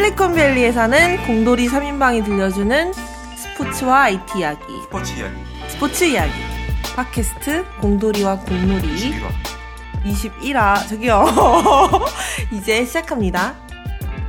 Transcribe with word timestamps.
실리콘밸리에 0.00 0.72
사는 0.72 1.26
공돌이 1.26 1.68
3인방이 1.68 2.24
들려주는 2.24 2.92
스포츠와 3.36 4.04
IT 4.04 4.38
이야기, 4.38 4.64
스포츠 4.82 5.12
이야기. 5.12 5.36
스포츠 5.68 6.04
이야기. 6.04 6.32
팟캐스트 6.96 7.66
공돌이와 7.82 8.38
공놀이 8.38 8.80
21화. 8.80 9.28
21화. 10.04 10.88
저기요. 10.88 11.24
이제 12.50 12.82
시작합니다. 12.86 13.54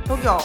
저기요. 0.04 0.38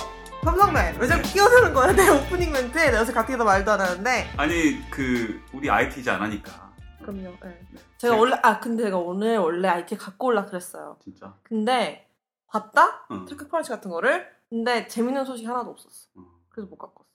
삼성맨, 0.46 0.96
왜 0.98 1.08
자꾸 1.08 1.24
끼어드는 1.24 1.74
거야? 1.74 1.92
내 1.92 2.08
오프닝 2.08 2.50
멘트에 2.50 2.86
내가 2.86 3.00
요새 3.00 3.12
가뜩이나 3.12 3.44
말도 3.44 3.70
안 3.70 3.82
하는데. 3.82 4.30
아니 4.38 4.90
그 4.90 5.42
우리 5.52 5.70
IT지 5.70 6.10
안 6.10 6.22
하니까. 6.22 6.72
그럼요. 7.02 7.36
네. 7.44 7.60
제가 7.98 8.16
원래, 8.16 8.38
아, 8.44 8.60
근데 8.62 8.84
제가 8.84 8.98
오늘 8.98 9.40
원래 9.40 9.68
IT 9.68 9.98
갖고 9.98 10.28
올라 10.28 10.46
그랬어요. 10.46 10.98
진짜. 11.04 11.34
근데, 11.44 12.08
봤다? 12.48 13.06
응. 13.12 13.26
TechCrunch 13.26 13.70
같은 13.70 13.92
거를? 13.92 14.37
근데 14.50 14.88
재밌는 14.88 15.26
소식 15.26 15.48
하나도 15.48 15.72
없었어. 15.72 16.08
어. 16.16 16.22
그래서 16.50 16.70
못 16.70 16.78
갖고 16.78 17.02
왔어요. 17.02 17.14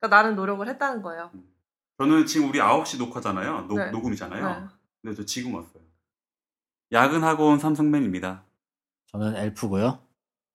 그러니까 0.00 0.16
나는 0.22 0.36
노력을 0.36 0.66
했다는 0.68 1.02
거예요. 1.02 1.30
저는 1.98 2.26
지금 2.26 2.48
우리 2.50 2.58
9시 2.58 2.98
녹화잖아요. 2.98 3.62
녹, 3.62 3.76
네. 3.78 3.90
녹음이잖아요. 3.90 4.60
네. 4.60 4.66
근데 5.02 5.16
저 5.16 5.24
지금 5.24 5.54
왔어요. 5.54 5.82
야근하고 6.92 7.46
온 7.46 7.58
삼성맨입니다. 7.58 8.44
저는 9.10 9.36
엘프고요. 9.36 9.98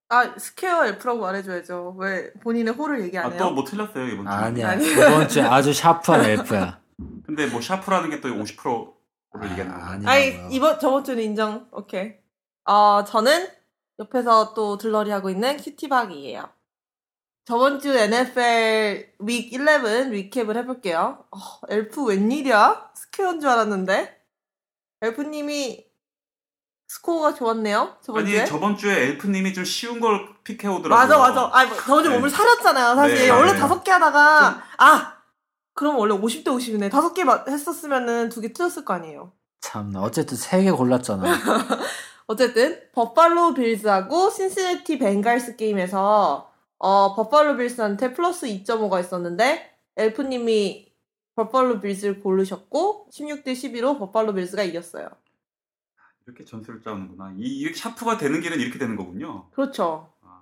아, 0.09 0.37
square 0.37 0.85
엘프라고 0.87 1.21
말해줘야죠. 1.21 1.95
왜 1.97 2.31
본인의 2.33 2.73
호를 2.73 3.01
얘기 3.01 3.17
안 3.17 3.25
아, 3.25 3.29
해요? 3.29 3.39
또뭐 3.39 3.63
틀렸어요, 3.63 4.07
이번 4.07 4.25
주에. 4.25 4.33
아니야. 4.33 4.69
아니. 4.71 4.91
이번 4.91 5.27
주에 5.27 5.41
아주 5.43 5.73
샤프한 5.73 6.25
엘프야. 6.25 6.81
근데 7.25 7.47
뭐 7.47 7.61
sharp라는 7.61 8.09
게 8.09 8.21
또 8.21 8.27
50%를 8.29 9.49
얘기하는 9.51 9.73
거야. 9.73 10.11
아니. 10.11 10.47
이번, 10.53 10.79
저번 10.79 11.03
주는 11.03 11.23
인정. 11.23 11.67
오케이. 11.71 12.13
어, 12.65 13.03
저는 13.05 13.47
옆에서 14.05 14.53
또 14.53 14.77
들러리 14.77 15.11
하고 15.11 15.29
있는 15.29 15.57
큐티박이에요. 15.57 16.49
저번 17.45 17.79
주 17.79 17.89
NFL 17.95 19.13
week 19.27 19.51
11 19.51 20.09
recap을 20.11 20.57
해볼게요. 20.57 21.23
어, 21.31 21.37
엘프 21.69 22.03
웬일이야? 22.05 22.91
square인 22.95 23.39
줄 23.39 23.49
알았는데. 23.49 24.19
엘프님이 25.03 25.85
스코어가 26.87 27.33
좋았네요. 27.35 27.97
저번 28.01 28.21
아니 28.23 28.31
주에. 28.31 28.45
저번 28.45 28.77
주에 28.77 29.07
엘프님이 29.09 29.53
좀 29.53 29.63
쉬운 29.65 29.99
걸 29.99 30.27
픽해 30.43 30.67
오더라고요. 30.67 30.89
맞아, 30.89 31.17
맞아. 31.17 31.49
아, 31.53 31.65
뭐, 31.65 31.75
저번 31.77 32.03
주에 32.03 32.11
네. 32.11 32.17
몸을 32.17 32.29
사렸잖아요, 32.29 32.95
사실. 32.95 33.15
네, 33.17 33.29
원래 33.29 33.45
맞아요. 33.51 33.59
다섯 33.59 33.83
개 33.83 33.91
하다가, 33.91 34.63
아! 34.77 35.17
그럼 35.73 35.97
원래 35.97 36.13
50대 36.13 36.45
50이네. 36.47 36.91
다섯 36.91 37.13
개 37.13 37.23
마- 37.23 37.43
했었으면은 37.47 38.29
두 38.29 38.41
개 38.41 38.51
틀렸을 38.51 38.83
거 38.85 38.93
아니에요. 38.93 39.31
참나. 39.61 40.01
어쨌든 40.01 40.35
세 40.37 40.61
개 40.63 40.71
골랐잖아. 40.71 41.23
어쨌든, 42.31 42.79
버팔로 42.93 43.53
빌즈하고 43.53 44.29
신시내티 44.29 44.99
벵갈스 44.99 45.57
게임에서, 45.57 46.49
어, 46.77 47.15
버팔로 47.15 47.57
빌즈한테 47.57 48.13
플러스 48.13 48.47
2.5가 48.47 49.01
있었는데, 49.01 49.69
엘프님이 49.97 50.93
버팔로 51.35 51.81
빌즈를 51.81 52.21
고르셨고, 52.21 53.09
16대 53.11 53.47
12로 53.47 53.99
버팔로 53.99 54.33
빌즈가 54.33 54.63
이겼어요. 54.63 55.09
이렇게 56.25 56.45
전술을 56.45 56.81
짜오는구나. 56.81 57.33
이 57.37 57.41
이렇게 57.41 57.75
샤프가 57.75 58.17
되는 58.17 58.39
길은 58.39 58.61
이렇게 58.61 58.79
되는 58.79 58.95
거군요. 58.95 59.49
그렇죠. 59.51 60.13
아, 60.21 60.39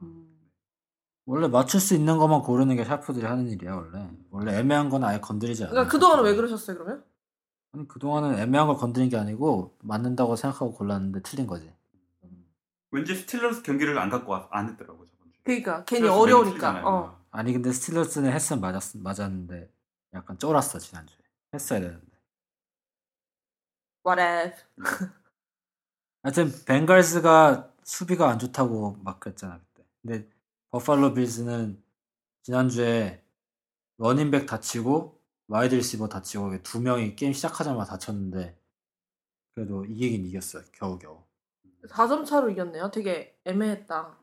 원래 1.26 1.48
맞출 1.48 1.80
수 1.80 1.96
있는 1.96 2.20
것만 2.20 2.44
고르는 2.44 2.76
게 2.76 2.86
sharp들이 2.86 3.26
하는 3.26 3.50
일이야, 3.50 3.74
원래. 3.74 4.08
원래 4.30 4.60
애매한 4.60 4.90
건 4.90 5.04
아예 5.04 5.20
건드리지 5.20 5.64
않아. 5.64 5.72
그러니까 5.72 5.92
그동안은 5.92 6.24
왜 6.24 6.36
그러셨어요, 6.36 6.78
그러면? 6.78 7.04
아니, 7.72 7.88
그동안은 7.88 8.38
애매한 8.38 8.68
걸 8.68 8.78
건드린 8.78 9.10
게 9.10 9.18
아니고, 9.18 9.76
맞는다고 9.82 10.36
생각하고 10.36 10.74
골랐는데 10.74 11.22
틀린 11.24 11.48
거지. 11.48 11.72
왠지 12.92 13.16
스틸러스 13.16 13.62
경기를 13.64 13.98
안 14.00 14.10
갖고 14.10 14.32
와, 14.32 14.48
안 14.52 14.70
했더라고 14.70 15.06
저번 15.06 15.32
주에. 15.32 15.42
그러니까, 15.44 15.84
괜히 15.86 16.08
어려우니까. 16.08 16.82
어. 16.88 17.20
아니, 17.32 17.54
근데 17.54 17.72
스틸러스는 17.72 18.32
했으면 18.32 18.62
맞았, 18.62 18.98
맞았는데, 18.98 19.72
약간 20.14 20.38
쫄았어, 20.40 20.80
지난주에. 20.80 21.18
했어야 21.54 21.80
되는데. 21.80 22.10
whatever. 24.06 24.56
하여튼 26.24 26.52
벵갈스가 26.66 27.72
수비가 27.84 28.30
안 28.30 28.40
좋다고 28.40 28.98
막 29.04 29.20
그랬잖아 29.20 29.60
그때. 29.60 29.88
근데 30.02 30.30
버팔로 30.72 31.14
빌즈는 31.14 31.82
지난주에 32.44 33.24
running 33.98 34.28
back 34.28 34.46
다치고 34.46 35.20
wide 35.48 35.76
receiver 35.76 36.10
다치고 36.10 36.62
두 36.64 36.82
명이 36.82 37.16
게임 37.16 37.34
시작하자마자 37.34 37.92
다쳤는데 37.94 38.58
그래도 39.56 39.86
이기긴 39.86 40.26
이겼어요 40.26 40.64
겨우겨우. 40.74 41.24
4점 41.88 42.26
차로 42.26 42.50
이겼네요. 42.50 42.92
되게 42.92 43.38
애매했다. 43.46 44.18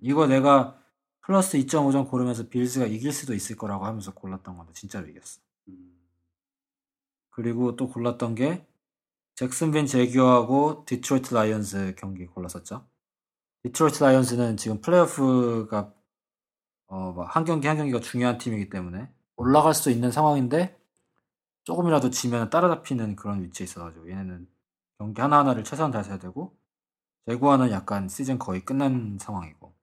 이거 0.00 0.26
내가 0.26 0.78
플러스 1.20 1.58
2.5점 1.58 2.08
고르면서 2.08 2.48
빌즈가 2.48 2.86
이길 2.86 3.12
수도 3.12 3.34
있을 3.34 3.56
거라고 3.56 3.84
하면서 3.84 4.12
골랐던 4.12 4.56
건데 4.56 4.72
진짜로 4.74 5.06
이겼어. 5.08 5.40
음. 5.68 5.96
그리고 7.30 7.76
또 7.76 7.88
골랐던 7.88 8.34
게 8.34 8.66
잭슨빌 9.36 9.86
재규어하고 9.86 10.84
디트로이트 10.86 11.32
라이언즈 11.32 11.94
경기 11.96 12.26
골랐었죠. 12.26 12.86
디트로이트 13.62 14.02
라이언즈는 14.02 14.56
지금 14.56 14.80
플레이오프가 14.80 15.94
어, 16.88 17.12
막한 17.12 17.44
경기 17.44 17.68
한 17.68 17.76
경기가 17.76 18.00
중요한 18.00 18.36
팀이기 18.38 18.68
때문에 18.68 19.08
올라갈 19.36 19.74
수 19.74 19.90
있는 19.90 20.10
상황인데 20.10 20.78
조금이라도 21.64 22.10
지면 22.10 22.50
따라잡히는 22.50 23.16
그런 23.16 23.42
위치에 23.42 23.64
있어가지고 23.64 24.10
얘네는 24.10 24.48
경기 24.98 25.20
하나하나를 25.20 25.64
최선을 25.64 25.92
다해야 25.92 26.18
되고 26.18 26.59
제구아는 27.28 27.70
약간 27.70 28.08
시즌 28.08 28.38
거의 28.38 28.64
끝난 28.64 29.18
상황이고 29.20 29.74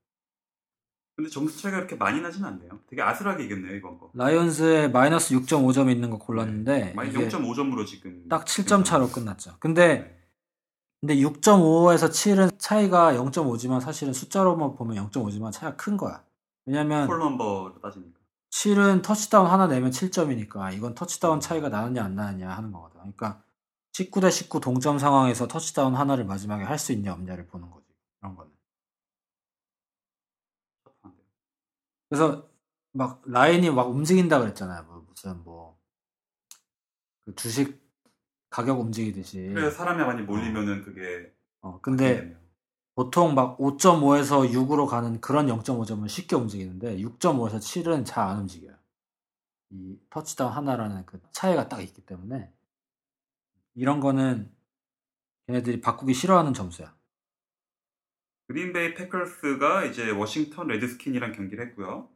근데 1.18 1.32
점수 1.32 1.60
차이가 1.60 1.78
그렇게 1.78 1.96
많이 1.96 2.22
나진 2.22 2.46
않네요. 2.46 2.70
되게 2.88 3.02
아슬하게 3.02 3.46
이겼네요 3.46 3.76
이번 3.76 3.98
거. 3.98 4.12
라이언즈에 4.14 4.90
마이너스 4.90 5.34
6.5점 5.34 5.92
있는 5.92 6.12
거 6.12 6.20
골랐는데 6.20 6.94
이게 7.08 7.28
0.5점으로 7.28 7.88
지금 7.88 8.28
딱 8.30 8.46
7점 8.46 8.86
차로 8.86 9.10
끝났죠. 9.10 9.56
근데 9.60 9.88
네. 9.88 10.18
근데 11.02 11.16
6.5에서 11.16 12.10
7은 12.10 12.60
차이가 12.60 13.14
0.5지만 13.14 13.82
사실은 13.82 14.14
숫자로만 14.14 14.76
보면 14.76 15.10
0.5지만 15.10 15.52
차이가 15.52 15.76
큰 15.76 15.98
거야. 15.98 16.24
왜냐면 16.66 17.08
콜 17.08 17.18
넘버로 17.18 17.82
따지니까. 17.82 18.20
7은 18.52 19.02
터치다운 19.02 19.48
하나 19.48 19.68
내면 19.68 19.90
7점이니까 19.90 20.76
이건 20.76 20.94
터치다운 20.94 21.40
차이가 21.40 21.70
나느냐 21.70 22.04
안 22.04 22.16
나느냐 22.16 22.50
하는 22.50 22.72
거거든. 22.72 23.00
그러니까 23.00 23.42
19대 24.00 24.32
19 24.32 24.60
동점 24.62 25.00
상황에서 25.00 25.48
터치다운 25.48 25.96
하나를 25.96 26.26
마지막에 26.26 26.64
할 26.64 26.78
수 26.80 26.92
있냐 26.94 27.14
없냐를 27.14 27.48
보는 27.48 27.72
거지. 27.72 27.88
그런 28.20 28.36
거는. 28.36 28.52
그래서 32.10 32.50
막 32.94 33.22
라인이 33.26 33.70
막 33.72 33.90
움직인다 33.90 34.40
그랬잖아요. 34.40 34.84
뭐 34.84 35.06
무슨 35.10 35.44
뭐 35.44 35.78
그 37.26 37.36
주식 37.36 37.82
가격 38.50 38.80
움직이듯이. 38.80 39.52
그래서 39.54 39.72
사람이 39.78 40.04
많이 40.06 40.22
몰리면은 40.24 40.84
그게 40.84 41.34
어, 41.62 41.80
근데 41.82 42.38
보통 42.96 43.36
막 43.36 43.58
5.5에서 43.60 44.50
6으로 44.52 44.88
가는 44.88 45.22
그런 45.22 45.48
0.5점은 45.48 46.08
쉽게 46.10 46.36
움직이는데 46.38 46.98
6.5에서 47.00 47.58
7은 47.60 48.06
잘 48.06 48.28
안 48.30 48.40
움직여요. 48.42 48.76
이 49.72 50.00
터치다운 50.10 50.54
하나라는 50.54 51.06
그 51.06 51.22
차이가 51.32 51.68
딱 51.70 51.82
있기 51.82 52.06
때문에 52.06 52.52
이런 53.78 54.00
거는 54.00 54.52
걔네들이 55.46 55.82
바꾸기 55.82 56.14
싫어하는 56.14 56.54
점수야. 56.54 56.98
그린베이 58.48 58.96
패커스가 58.96 59.86
이제 59.86 60.10
워싱턴 60.10 60.68
레드스킨이랑 60.68 61.32
경기를 61.34 61.68
했고요. 61.68 62.10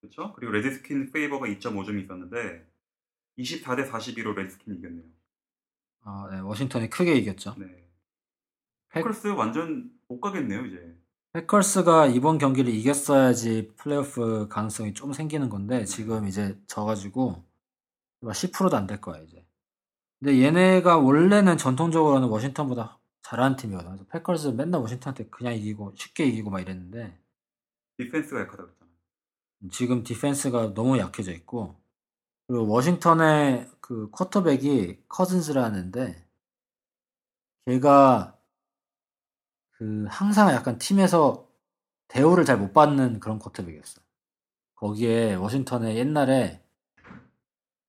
그렇죠? 0.00 0.32
그리고 0.34 0.52
레드스킨 0.52 1.10
favor가 1.10 1.46
2.5점이 1.46 2.04
있었는데 2.04 2.66
24대 3.38 3.90
42로 3.90 4.34
레드스킨이 4.34 4.76
이겼네요. 4.78 5.04
아, 6.04 6.28
네, 6.30 6.40
워싱턴이 6.40 6.90
크게 6.90 7.14
이겼죠. 7.14 7.54
네. 7.58 7.88
패커스 8.90 9.28
완전 9.28 9.90
못 10.08 10.20
가겠네요 10.20 10.66
이제. 10.66 10.94
패커스가 11.32 12.06
이번 12.06 12.36
경기를 12.38 12.72
이겼어야지 12.72 13.72
플레이오프 13.76 14.48
가능성이 14.48 14.92
좀 14.94 15.12
생기는 15.12 15.48
건데 15.48 15.84
지금 15.84 16.26
이제 16.26 16.58
져가지고 16.66 17.44
10%도 18.22 18.76
안 18.76 18.86
될 18.86 19.00
거야 19.00 19.20
이제. 19.22 19.47
근데 20.20 20.42
얘네가 20.42 20.98
원래는 20.98 21.56
전통적으로는 21.58 22.28
워싱턴보다 22.28 22.98
잘하는 23.22 23.56
팀이거든. 23.56 23.90
그래서 23.90 24.04
패커스 24.10 24.48
맨날 24.48 24.80
워싱턴한테 24.80 25.28
그냥 25.28 25.54
이기고 25.54 25.94
쉽게 25.96 26.24
이기고 26.26 26.50
막 26.50 26.60
이랬는데 26.60 27.18
디펜스가 27.98 28.40
약하다 28.40 28.64
그랬잖아요. 28.64 28.94
지금 29.70 30.02
디펜스가 30.02 30.74
너무 30.74 30.98
약해져 30.98 31.32
있고 31.32 31.76
그리고 32.46 32.66
워싱턴의 32.68 33.70
그 33.80 34.10
쿼터백이 34.10 35.04
커즌스라는데 35.08 36.26
걔가 37.66 38.36
그 39.72 40.06
항상 40.08 40.50
약간 40.50 40.78
팀에서 40.78 41.46
대우를 42.08 42.44
잘 42.44 42.56
못 42.58 42.72
받는 42.72 43.20
그런 43.20 43.38
쿼터백이었어. 43.38 44.00
거기에 44.74 45.34
워싱턴에 45.34 45.96
옛날에 45.96 46.62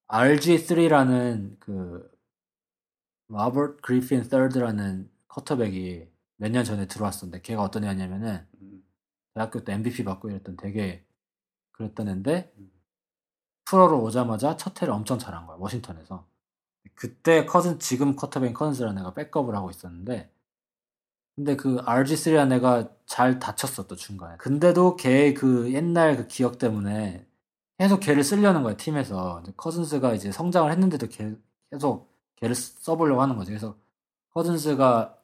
RG3라는 0.08 1.60
그 1.60 2.12
로버트 3.30 3.78
그리핀 3.82 4.24
3rd라는 4.24 5.08
쿼터백이 5.28 6.08
몇 6.38 6.52
년 6.52 6.64
전에 6.64 6.88
들어왔었는데 6.88 7.42
걔가 7.42 7.64
어떤 7.64 7.84
애였냐면은 7.84 8.46
음. 8.62 8.84
대학교 9.34 9.64
때 9.64 9.74
MVP 9.74 10.04
받고 10.04 10.30
이랬던 10.30 10.58
되게 10.58 11.06
그랬던 11.74 12.08
애인데 12.10 12.54
음. 12.58 12.72
프로로 13.66 14.02
오자마자 14.04 14.58
첫 14.58 14.82
해를 14.82 14.94
엄청 14.94 15.20
잘한 15.20 15.46
거야 15.46 15.58
워싱턴에서 15.60 16.28
그때 16.96 17.46
커즌 17.46 17.80
지금 17.80 18.16
쿼터백 18.16 18.54
커즌스라는 18.54 19.02
애가 19.02 19.14
백업을 19.14 19.56
하고 19.56 19.70
있었는데 19.70 20.32
근데 21.36 21.56
그 21.56 21.78
RG3라는 21.86 22.54
애가 22.58 22.90
잘 23.06 23.40
다쳤었던 23.40 23.98
중간에 23.98 24.38
근데도 24.38 24.96
걔의 24.98 25.34
그 25.34 25.72
옛날 25.74 26.18
그 26.18 26.28
기억 26.28 26.58
때문에 26.58 27.26
계속 27.78 28.00
걔를 28.02 28.24
쓰려는 28.24 28.64
거야 28.64 28.76
팀에서 28.76 29.44
커즌스가 29.56 30.14
이제 30.14 30.32
성장을 30.32 30.70
했는데도 30.72 31.08
걔, 31.08 31.36
계속 31.72 32.12
걔를 32.40 32.56
써보려고 32.56 33.22
하는 33.22 33.36
거지 33.36 33.52
그래서 33.52 33.78
커즌스가 34.32 35.18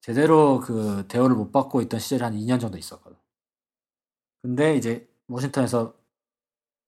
제대로 0.00 0.60
그 0.60 1.06
대우를 1.08 1.36
못 1.36 1.52
받고 1.52 1.80
있던 1.82 2.00
시절이 2.00 2.22
한 2.22 2.34
2년 2.34 2.60
정도 2.60 2.78
있었거든 2.78 3.16
근데 4.42 4.76
이제 4.76 5.08
워싱턴에서 5.28 5.94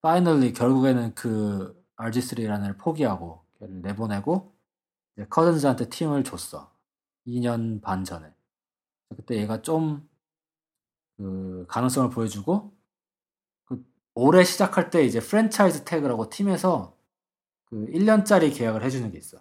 파이널리 0.03 0.53
결국에는 0.53 1.15
그 1.15 1.85
RG3라는 1.97 2.65
애를 2.65 2.77
포기하고 2.77 3.45
걔를 3.59 3.83
내보내고 3.83 4.55
이제 5.17 5.27
커즌스한테 5.29 5.89
팀을 5.89 6.23
줬어. 6.23 6.71
2년 7.27 7.83
반 7.83 8.05
전에. 8.05 8.33
그때 9.17 9.37
얘가 9.37 9.61
좀 9.63 10.09
그 11.19 11.67
가능성을 11.69 12.11
보여주고 12.11 12.73
그 13.67 13.85
올해 14.15 14.45
시작할 14.45 14.91
때 14.91 15.05
이제 15.05 15.21
franchise 15.21 15.85
tag라고 15.85 16.31
팀에서 16.31 16.97
그 17.67 17.87
1년짜리 17.87 18.57
계약을 18.57 18.85
해주는 18.85 19.11
게 19.11 19.19
있어. 19.19 19.39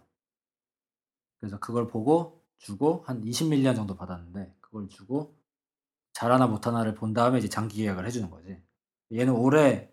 그래서 1.39 1.59
그걸 1.59 1.87
보고 1.87 2.41
주고 2.57 3.03
한 3.05 3.21
20 3.23 3.35
million 3.35 3.75
정도 3.75 3.95
받았는데 3.95 4.55
그걸 4.59 4.87
주고 4.89 5.35
잘하나 6.13 6.47
못하나를 6.47 6.95
본 6.95 7.13
다음에 7.13 7.37
이제 7.39 7.47
장기 7.47 7.77
계약을 7.77 8.05
해주는 8.05 8.29
거지. 8.29 8.61
얘는 9.13 9.33
올해 9.33 9.91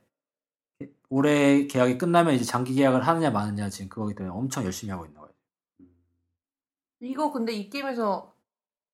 올해 1.08 1.66
계약이 1.66 1.98
끝나면 1.98 2.34
이제 2.34 2.44
장기 2.44 2.74
계약을 2.74 3.06
하느냐 3.06 3.30
마느냐 3.30 3.68
지금 3.68 3.88
그거기 3.88 4.14
때문에 4.14 4.34
엄청 4.34 4.64
열심히 4.64 4.90
하고 4.90 5.04
있는 5.04 5.20
거예요. 5.20 5.34
이거 7.00 7.30
근데 7.30 7.52
이 7.52 7.68
게임에서 7.68 8.34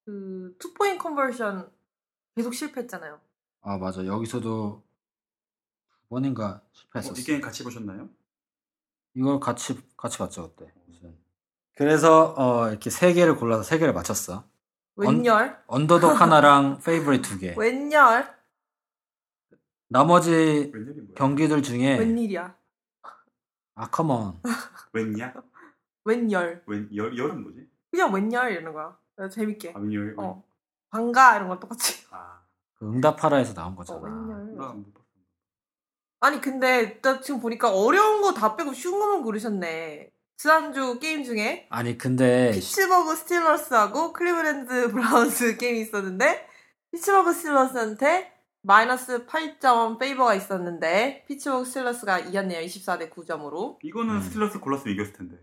그 0.04 0.56
two-point 0.58 0.98
conversion 0.98 1.70
계속 2.34 2.52
실패했잖아요. 2.52 3.20
아 3.62 3.78
맞아 3.78 4.04
여기서도 4.04 4.82
두 5.90 6.08
번인가 6.08 6.62
어, 6.64 6.68
실패했었어. 6.72 7.20
이 7.20 7.24
게임 7.24 7.40
같이 7.40 7.62
보셨나요? 7.62 8.08
이걸 9.14 9.38
같이 9.38 9.78
같이 9.96 10.18
봤죠 10.18 10.52
그때. 10.54 10.72
그래서 11.90 12.34
어, 12.36 12.68
이렇게 12.68 12.90
세 12.90 13.14
개를 13.14 13.36
골라서 13.36 13.62
세 13.62 13.78
개를 13.78 13.94
맞췄어. 13.94 14.44
웬열? 14.96 15.62
언 15.66 15.86
더독 15.86 16.20
하나랑 16.20 16.80
favorite 16.84 17.22
두 17.22 17.38
개. 17.38 17.54
웬열? 17.56 18.28
나머지? 19.88 20.70
경기들 21.16 21.62
중에 21.62 21.96
웬일이야? 21.98 22.54
아 23.76 23.88
come 23.88 24.24
on 24.24 24.42
웬냐? 24.92 25.32
웬열? 26.04 26.64
웬 26.66 26.90
열, 26.94 27.16
열은 27.16 27.42
뭐지? 27.42 27.66
그냥 27.90 28.12
웬열 28.12 28.52
이러는 28.52 28.74
거야. 28.74 28.98
재밌게. 29.30 29.72
아, 29.74 29.78
웬열. 29.78 30.16
어. 30.18 30.44
방가 30.90 31.36
이런 31.36 31.48
거 31.48 31.58
똑같이. 31.58 32.04
아, 32.10 32.42
그 32.74 32.84
응답하라에서 32.84 33.54
나온 33.54 33.72
어, 33.72 33.76
거잖아. 33.76 34.00
웬열. 34.02 34.56
봤어. 34.58 34.76
아니 36.20 36.42
근데 36.42 37.00
나 37.00 37.22
지금 37.22 37.40
보니까 37.40 37.72
어려운 37.74 38.20
거 38.20 38.34
다 38.34 38.54
빼고 38.54 38.74
쉬운 38.74 39.00
거만 39.00 39.22
고르셨네. 39.22 40.12
지난주 40.40 40.98
게임 40.98 41.22
중에 41.22 41.66
아니 41.68 41.98
근데 41.98 42.52
피츠버그 42.52 43.14
스틸러스하고 43.14 44.14
클리브랜드 44.14 44.88
브라운스 44.90 45.58
게임이 45.58 45.82
있었는데 45.82 46.46
피츠버그 46.92 47.34
스틸러스한테 47.34 48.32
마이너스 48.62 49.26
8점 49.26 49.98
favor가 49.98 50.34
있었는데 50.34 51.26
피츠버그 51.28 51.66
스틸러스가 51.66 52.20
이겼네요. 52.20 52.64
24대 52.64 53.10
9점으로. 53.10 53.76
이거는 53.82 54.14
음. 54.14 54.20
스틸러스 54.22 54.60
골랐으면 54.60 54.94
이겼을 54.94 55.12
텐데. 55.12 55.36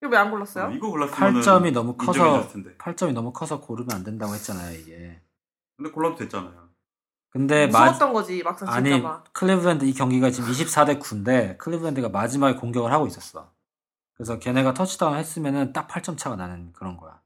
이거 0.00 0.10
왜 0.12 0.18
안 0.18 0.30
골랐어요? 0.30 0.66
어, 0.66 0.70
이거 0.70 0.88
골랐으면 0.88 1.40
8점이 1.40 1.72
너무 1.72 1.96
커서 1.96 2.12
인정해줬을 2.12 2.52
텐데. 2.52 2.76
8점이 2.78 3.12
너무 3.14 3.32
커서 3.32 3.60
고르면 3.60 3.90
안 3.90 4.04
된다고 4.04 4.34
했잖아요 4.34 4.78
이게. 4.78 5.20
근데 5.76 5.90
골라도 5.90 6.14
됐잖아요. 6.14 6.68
근데 7.30 7.66
마, 7.66 7.86
무서웠던 7.90 8.12
거지 8.12 8.44
막상 8.44 8.68
아니. 8.68 9.02
클리브랜드 9.32 9.84
이 9.84 9.92
경기가 9.92 10.30
지금 10.30 10.48
24대 10.48 11.00
9인데 11.00 11.58
클리브랜드가 11.58 12.10
마지막에 12.10 12.56
공격을 12.56 12.92
하고 12.92 13.08
있었어. 13.08 13.57
그래서 14.18 14.38
걔네가 14.40 14.74
터치다운 14.74 15.16
했으면은 15.16 15.72
딱 15.72 15.86
8점 15.88 16.18
차가 16.18 16.34
나는 16.36 16.72
그런 16.72 16.96
거야. 16.96 17.20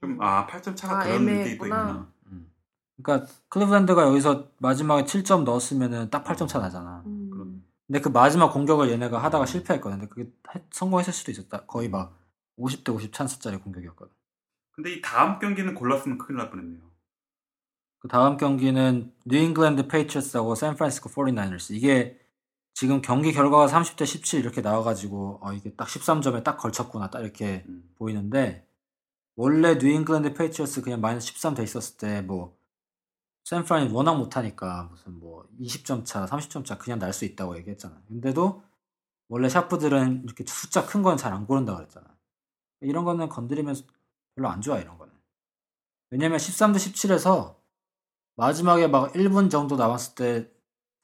좀, 0.00 0.20
아, 0.20 0.46
8점 0.46 0.76
차가 0.76 1.00
아, 1.00 1.04
그런 1.04 1.24
게. 1.26 1.52
있구나. 1.52 2.08
음. 2.26 2.50
그러니까 3.00 3.30
클리브랜드가 3.48 4.02
여기서 4.08 4.48
마지막에 4.58 5.04
7점 5.04 5.44
넣었으면은 5.44 6.10
딱 6.10 6.24
8점 6.24 6.48
차 6.48 6.58
나잖아. 6.58 7.02
음. 7.06 7.30
그럼. 7.30 7.64
근데 7.86 8.00
그 8.00 8.08
마지막 8.08 8.52
공격을 8.52 8.90
얘네가 8.90 9.22
하다가 9.22 9.46
실패했거든. 9.46 9.98
근데 9.98 10.08
그게 10.08 10.30
해- 10.54 10.64
성공했을 10.72 11.12
수도 11.12 11.30
있었다. 11.30 11.64
거의 11.66 11.88
막 11.88 12.18
50대 12.58 12.92
50 12.92 13.12
찬스짜리 13.12 13.58
공격이었거든. 13.58 14.12
근데 14.72 14.92
이 14.94 15.00
다음 15.02 15.38
경기는 15.38 15.72
골랐으면 15.74 16.18
큰일 16.18 16.38
날 16.38 16.50
뻔했네요. 16.50 16.82
그 18.00 18.08
다음 18.08 18.36
경기는 18.36 19.12
뉴잉글랜드 19.24 19.86
페이트리어츠하고 19.86 20.54
샌프란시스코 20.56 21.08
49ers. 21.10 21.72
이게 21.74 22.18
지금 22.74 23.00
경기 23.02 23.32
결과가 23.32 23.66
30대 23.68 24.04
17 24.06 24.40
이렇게 24.40 24.60
나와가지고 24.60 25.40
어 25.42 25.52
이게 25.52 25.74
딱 25.74 25.88
13점에 25.88 26.44
딱 26.44 26.56
걸쳤구나 26.58 27.10
딱 27.10 27.20
이렇게 27.20 27.64
음. 27.68 27.88
보이는데 27.96 28.66
원래 29.36 29.76
뉴잉글랜드 29.76 30.34
페이트리어츠 30.34 30.82
그냥 30.82 31.00
마이너스 31.00 31.28
13 31.28 31.54
돼 31.54 31.62
있었을 31.62 31.96
때 31.98 32.22
뭐 32.22 32.56
샌프란이 33.44 33.92
워낙 33.92 34.14
못하니까 34.16 34.84
무슨 34.90 35.18
뭐 35.20 35.46
20점 35.60 36.04
차, 36.06 36.24
30점 36.26 36.64
차 36.64 36.78
그냥 36.78 36.98
날 36.98 37.12
수 37.12 37.24
있다고 37.26 37.56
얘기했잖아. 37.58 38.00
근데도 38.08 38.62
원래 39.28 39.48
sharp들은 39.48 40.22
이렇게 40.24 40.44
숫자 40.46 40.86
큰 40.86 41.02
건 41.02 41.16
잘 41.18 41.32
안 41.34 41.46
고른다 41.46 41.76
그랬잖아. 41.76 42.06
이런 42.80 43.04
거는 43.04 43.28
건드리면 43.28 43.74
별로 44.34 44.48
안 44.48 44.60
좋아 44.62 44.78
이런 44.78 44.96
거는. 44.98 45.12
왜냐면 46.10 46.38
13대 46.38 46.76
17에서 46.76 47.56
마지막에 48.36 48.86
막 48.88 49.12
1분 49.12 49.50
정도 49.50 49.76
남았을 49.76 50.14
때 50.14 50.50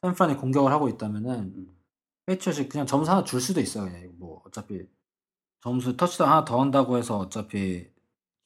샌프란이 0.02 0.36
공격을 0.36 0.72
하고 0.72 0.88
있다면은 0.88 1.30
음. 1.56 1.76
페이트리어츠 2.26 2.68
그냥 2.68 2.86
점수 2.86 3.10
하나 3.10 3.24
줄 3.24 3.40
수도 3.40 3.60
있어 3.60 3.84
그냥 3.84 4.12
뭐 4.18 4.42
어차피 4.46 4.86
점수 5.60 5.96
터치다운 5.96 6.30
하나 6.30 6.44
더 6.44 6.60
한다고 6.60 6.96
해서 6.96 7.18
어차피 7.18 7.90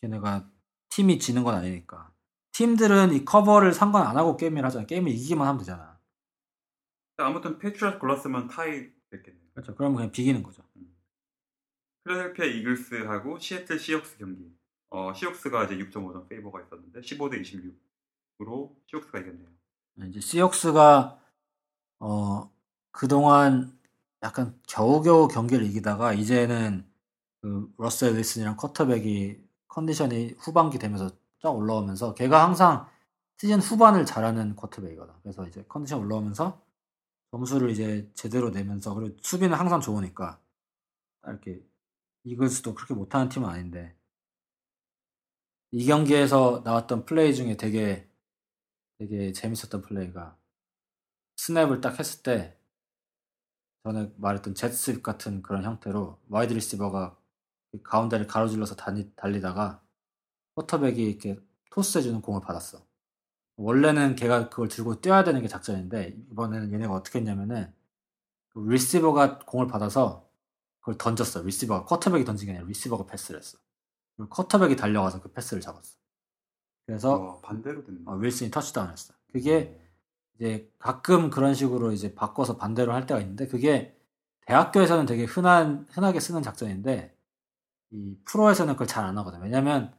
걔네가 0.00 0.48
팀이 0.90 1.18
지는 1.18 1.44
건 1.44 1.54
아니니까 1.54 2.12
팀들은 2.52 3.12
이 3.12 3.24
커버를 3.24 3.72
상관 3.72 4.06
안 4.06 4.16
하고 4.16 4.36
게임을 4.36 4.64
하잖아 4.64 4.86
게임을 4.86 5.10
이기기만 5.10 5.46
하면 5.46 5.58
되잖아 5.58 5.98
아무튼 7.16 7.58
패트리엇 7.58 7.98
골랐으면 7.98 8.48
타이 8.48 8.90
됐겠네요. 9.10 9.44
그렇죠 9.52 9.74
그러면 9.74 9.96
그냥 9.96 10.10
비기는 10.10 10.42
거죠 10.42 10.64
필라델피아 12.04 12.44
이글스하고 12.44 13.38
시애틀 13.38 13.78
시혹스 13.78 14.18
경기. 14.18 14.52
어, 14.90 15.12
시혹스가 15.12 15.64
이제 15.64 15.76
6.5점 15.76 16.28
favor가 16.28 16.60
있었는데 16.62 17.00
15대 17.00 17.40
26으로 17.40 18.76
시혹스가 18.86 19.20
이겼네요. 19.20 19.48
이제 20.08 20.20
시혹스가 20.20 21.23
어 22.00 22.50
그동안 22.92 23.78
약간 24.22 24.58
겨우겨우 24.68 25.28
경기를 25.28 25.66
이기다가 25.66 26.12
이제는 26.14 26.86
그 27.42 27.72
러셀 27.78 28.16
윌슨이란 28.16 28.56
쿼터백이 28.56 29.42
컨디션이 29.68 30.34
후반기 30.38 30.78
되면서 30.78 31.10
쫙 31.42 31.50
올라오면서 31.50 32.14
걔가 32.14 32.42
항상 32.44 32.88
시즌 33.38 33.60
후반을 33.60 34.06
잘하는 34.06 34.56
쿼터백이거든. 34.56 35.14
그래서 35.22 35.46
이제 35.46 35.64
컨디션 35.68 36.00
올라오면서 36.00 36.62
점수를 37.32 37.70
이제 37.70 38.10
제대로 38.14 38.50
내면서 38.50 38.94
그리고 38.94 39.16
수비는 39.22 39.56
항상 39.58 39.80
좋으니까 39.80 40.40
딱 41.22 41.30
이렇게 41.30 41.62
이글스도 42.24 42.74
그렇게 42.74 42.94
못하는 42.94 43.28
팀은 43.28 43.48
아닌데 43.48 43.94
이 45.72 45.86
경기에서 45.86 46.62
나왔던 46.64 47.04
플레이 47.04 47.34
중에 47.34 47.56
되게 47.56 48.08
되게 48.98 49.32
재밌었던 49.32 49.82
플레이가 49.82 50.36
스냅을 51.36 51.80
딱 51.80 51.98
했을 51.98 52.22
때 52.22 52.58
전에 53.84 54.10
말했던 54.16 54.54
jet 54.54 54.72
sweep 54.72 55.02
같은 55.02 55.42
그런 55.42 55.64
형태로 55.64 56.18
wide 56.28 56.54
receiver가 56.54 57.16
가운데를 57.82 58.26
가로질러서 58.26 58.76
달리, 58.76 59.14
달리다가 59.14 59.82
쿼터백이 60.54 61.02
이렇게 61.02 61.38
토스해주는 61.70 62.20
공을 62.22 62.40
받았어. 62.40 62.86
원래는 63.56 64.16
걔가 64.16 64.48
그걸 64.48 64.68
들고 64.68 65.00
뛰어야 65.00 65.22
되는 65.24 65.40
게 65.42 65.48
작전인데 65.48 66.16
이번에는 66.30 66.72
얘네가 66.72 66.92
어떻게 66.92 67.18
했냐면은 67.18 67.72
그 68.48 68.60
receiver가 68.60 69.40
공을 69.40 69.66
받아서 69.66 70.28
그걸 70.80 70.96
던졌어. 70.96 71.42
receiver가 71.42 71.84
쿼터백이 71.84 72.24
던진 72.24 72.46
게 72.46 72.52
아니라 72.52 72.66
receiver가 72.66 73.06
패스를 73.06 73.40
했어. 73.40 73.58
그리고 74.16 74.30
쿼터백이 74.30 74.76
달려가서 74.76 75.20
그 75.20 75.32
패스를 75.32 75.60
잡았어. 75.60 75.96
그래서 76.86 77.14
어, 77.14 77.40
반대로 77.40 77.84
됐네. 77.84 78.00
어, 78.06 78.14
윌슨이 78.14 78.50
터치다운 78.50 78.90
했어. 78.90 79.14
그게 79.32 79.80
이제 80.36 80.70
가끔 80.78 81.30
그런 81.30 81.54
식으로 81.54 81.92
이제 81.92 82.14
바꿔서 82.14 82.56
반대로 82.56 82.92
할 82.92 83.06
때가 83.06 83.20
있는데 83.20 83.46
그게 83.46 83.96
대학교에서는 84.46 85.06
되게 85.06 85.24
흔한 85.24 85.86
흔하게 85.90 86.20
쓰는 86.20 86.42
작전인데 86.42 87.16
이 87.92 88.16
프로에서는 88.26 88.74
그걸 88.74 88.86
잘 88.88 89.04
안 89.04 89.18
하거든. 89.18 89.42
왜냐면 89.42 89.94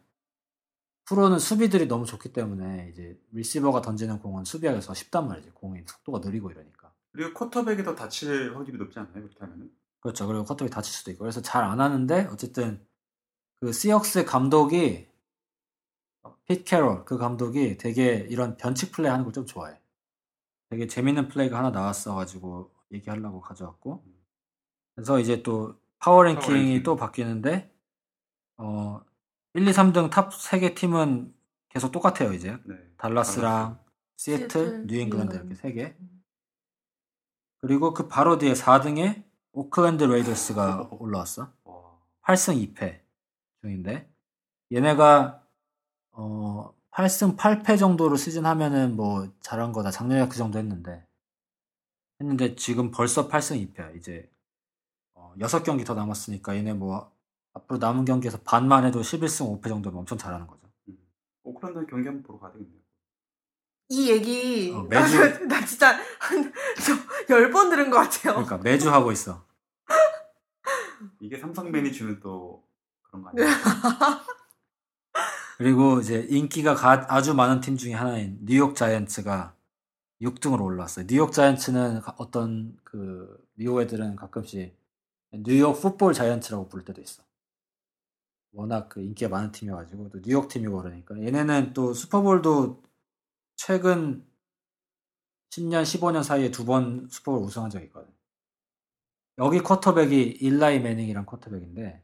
프로는 1.05 1.39
수비들이 1.39 1.87
너무 1.87 2.05
좋기 2.05 2.33
때문에 2.33 2.89
이제 2.91 3.19
receiver가 3.31 3.81
던지는 3.81 4.19
공은 4.19 4.43
수비하기가 4.45 4.85
더 4.85 4.93
쉽단 4.93 5.27
말이지. 5.27 5.51
공이 5.53 5.81
속도가 5.87 6.19
느리고 6.19 6.49
이러니까. 6.51 6.93
그리고 7.11 7.33
쿼터백이 7.33 7.83
더 7.83 7.95
다칠 7.95 8.55
확률이 8.55 8.77
높지 8.77 8.97
않나요? 8.99 9.13
그렇게 9.23 9.37
하면은? 9.39 9.71
그렇죠. 10.01 10.27
그리고 10.27 10.43
쿼터백이 10.45 10.69
다칠 10.69 10.93
수도 10.93 11.11
있고. 11.11 11.19
그래서 11.21 11.41
잘 11.41 11.63
안 11.63 11.79
하는데 11.79 12.27
어쨌든 12.31 12.85
그 13.55 13.71
시혹스 13.73 14.25
감독이 14.25 15.07
피트 16.45 16.65
캐롤 16.65 17.05
그 17.05 17.17
감독이 17.17 17.77
되게 17.77 18.25
이런 18.29 18.57
변칙 18.57 18.91
플레이 18.91 19.09
하는 19.11 19.25
걸 19.25 19.31
좀 19.33 19.45
좋아해. 19.45 19.79
되게 20.69 20.87
재밌는 20.87 21.27
플레이가 21.27 21.57
하나 21.57 21.69
나왔어가지고 21.69 22.71
얘기하려고 22.91 23.41
가져왔고. 23.41 24.03
그래서 24.95 25.19
이제 25.19 25.43
또 25.43 25.79
power 25.99 26.17
ranking이 26.17 26.45
power 26.45 26.60
ranking. 26.60 26.83
또 26.83 26.95
바뀌는데 26.95 27.73
어 28.57 29.01
1, 29.53 29.67
2, 29.67 29.71
3등 29.71 30.09
top 30.09 30.31
3개 30.31 30.75
팀은 30.75 31.33
계속 31.69 31.91
똑같아요 31.91 32.33
이제. 32.33 32.57
네. 32.65 32.75
달라스랑 32.97 33.79
시애틀, 34.17 34.47
시애틀, 34.49 34.87
뉴잉글랜드. 34.87 35.35
이렇게 35.35 35.55
세 35.55 35.73
개. 35.73 35.95
그리고 37.59 37.93
그 37.93 38.07
바로 38.07 38.37
뒤에 38.37 38.53
4등에 38.53 39.23
오클랜드 39.51 40.03
레이더스가 40.03 40.89
올라왔어. 40.91 41.51
와. 41.63 41.99
8승 42.23 42.75
2패 42.75 43.01
중인데 43.61 44.09
얘네가 44.71 45.43
어 46.11 46.73
8승 46.95 47.35
8패 47.35 47.77
정도로 47.77 48.15
시즌 48.15 48.45
하면은 48.45 48.95
뭐 48.95 49.27
잘한 49.41 49.73
거다. 49.73 49.91
작년에 49.91 50.29
그 50.29 50.37
정도 50.37 50.59
했는데 50.59 51.05
했는데 52.21 52.55
지금 52.55 52.89
벌써 52.89 53.27
8승 53.27 53.73
2패야. 53.73 53.97
이제 53.97 54.31
어 55.13 55.33
6경기 55.37 55.85
더 55.85 55.93
남았으니까 55.93 56.55
얘네 56.55 56.73
뭐 56.73 57.11
앞으로 57.53 57.79
남은 57.79 58.05
경기에서 58.05 58.39
반만 58.45 58.85
해도 58.85 59.01
11승 59.01 59.61
5패 59.61 59.67
정도면 59.67 59.99
엄청 59.99 60.17
잘하는 60.17 60.47
거죠. 60.47 60.61
음. 60.87 60.97
오클랜드 61.43 61.85
경기 61.85 62.07
한번 62.07 62.23
보러 62.23 62.39
가야 62.39 62.53
되겠네요. 62.53 62.79
이 63.89 64.09
얘기 64.11 64.71
어, 64.73 64.83
매주- 64.89 65.47
나 65.47 65.65
진짜 65.65 65.99
한열번 67.27 67.69
들은 67.71 67.89
것 67.89 67.97
같아요. 67.97 68.33
그러니까 68.35 68.57
매주 68.59 68.89
하고 68.89 69.11
있어. 69.11 69.45
이게 71.19 71.37
삼성맨이 71.37 71.91
주는 71.91 72.19
또 72.21 72.65
그런 73.03 73.21
거 73.21 73.29
아니에요? 73.29 73.47
그리고 75.57 75.99
이제 76.01 76.27
인기가 76.29 76.75
가- 76.75 77.05
아주 77.09 77.33
많은 77.33 77.61
팀 77.61 77.77
중에 77.77 77.93
하나인 77.93 78.37
뉴욕 78.45 78.75
자이언츠가 78.75 79.55
6등으로 80.21 80.63
올라왔어요. 80.63 81.07
뉴욕 81.07 81.31
자이언츠는 81.31 82.01
가- 82.01 82.15
어떤 82.17 82.77
그 82.83 83.41
미국 83.53 83.81
애들은 83.81 84.15
가끔씩 84.17 84.75
뉴욕 85.33 85.79
풋볼 85.81 86.13
자이언츠라고 86.13 86.67
부를 86.67 86.83
때도 86.85 87.01
있어. 87.01 87.23
워낙 88.53 88.89
그 88.89 89.01
인기가 89.01 89.29
많은 89.29 89.51
팀이어가지고 89.51 90.09
또 90.09 90.21
뉴욕 90.21 90.47
팀이고 90.47 90.77
그러니까 90.81 91.17
얘네는 91.21 91.73
또 91.73 91.93
슈퍼볼도 91.93 92.83
최근 93.55 94.25
10년, 95.51 95.83
15년 95.83 96.23
사이에 96.23 96.51
두 96.51 96.65
번 96.65 97.07
슈퍼볼 97.09 97.41
우승한 97.41 97.69
적이 97.69 97.85
있거든. 97.85 98.13
여기 99.37 99.59
쿼터백이 99.59 100.21
일라이 100.41 100.79
매닝이란 100.79 101.25
쿼터백인데 101.25 102.03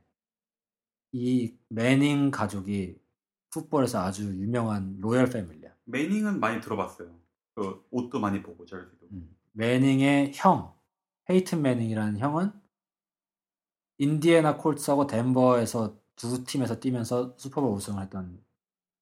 이 1.14 1.54
매닝 1.70 2.32
가족이 2.32 3.00
풋볼에서 3.52 4.00
아주 4.00 4.24
유명한 4.24 4.98
로열 5.00 5.30
패밀리야. 5.30 5.72
매닝은 5.86 6.40
많이 6.40 6.62
들어봤어요. 6.62 7.10
그 7.56 7.86
옷도 7.92 8.20
많이 8.20 8.42
보고 8.42 8.66
저희도. 8.66 9.08
음. 9.12 9.36
매닝의 9.52 10.32
형, 10.34 10.74
페이튼 11.26 11.62
매닝이라는 11.62 12.18
형은 12.18 12.52
인디애나 13.98 14.58
콜츠하고 14.58 15.06
덴버에서 15.08 16.00
두 16.16 16.44
팀에서 16.44 16.80
뛰면서 16.80 17.36
슈퍼볼 17.38 17.72
우승을 17.74 18.04
했던 18.04 18.44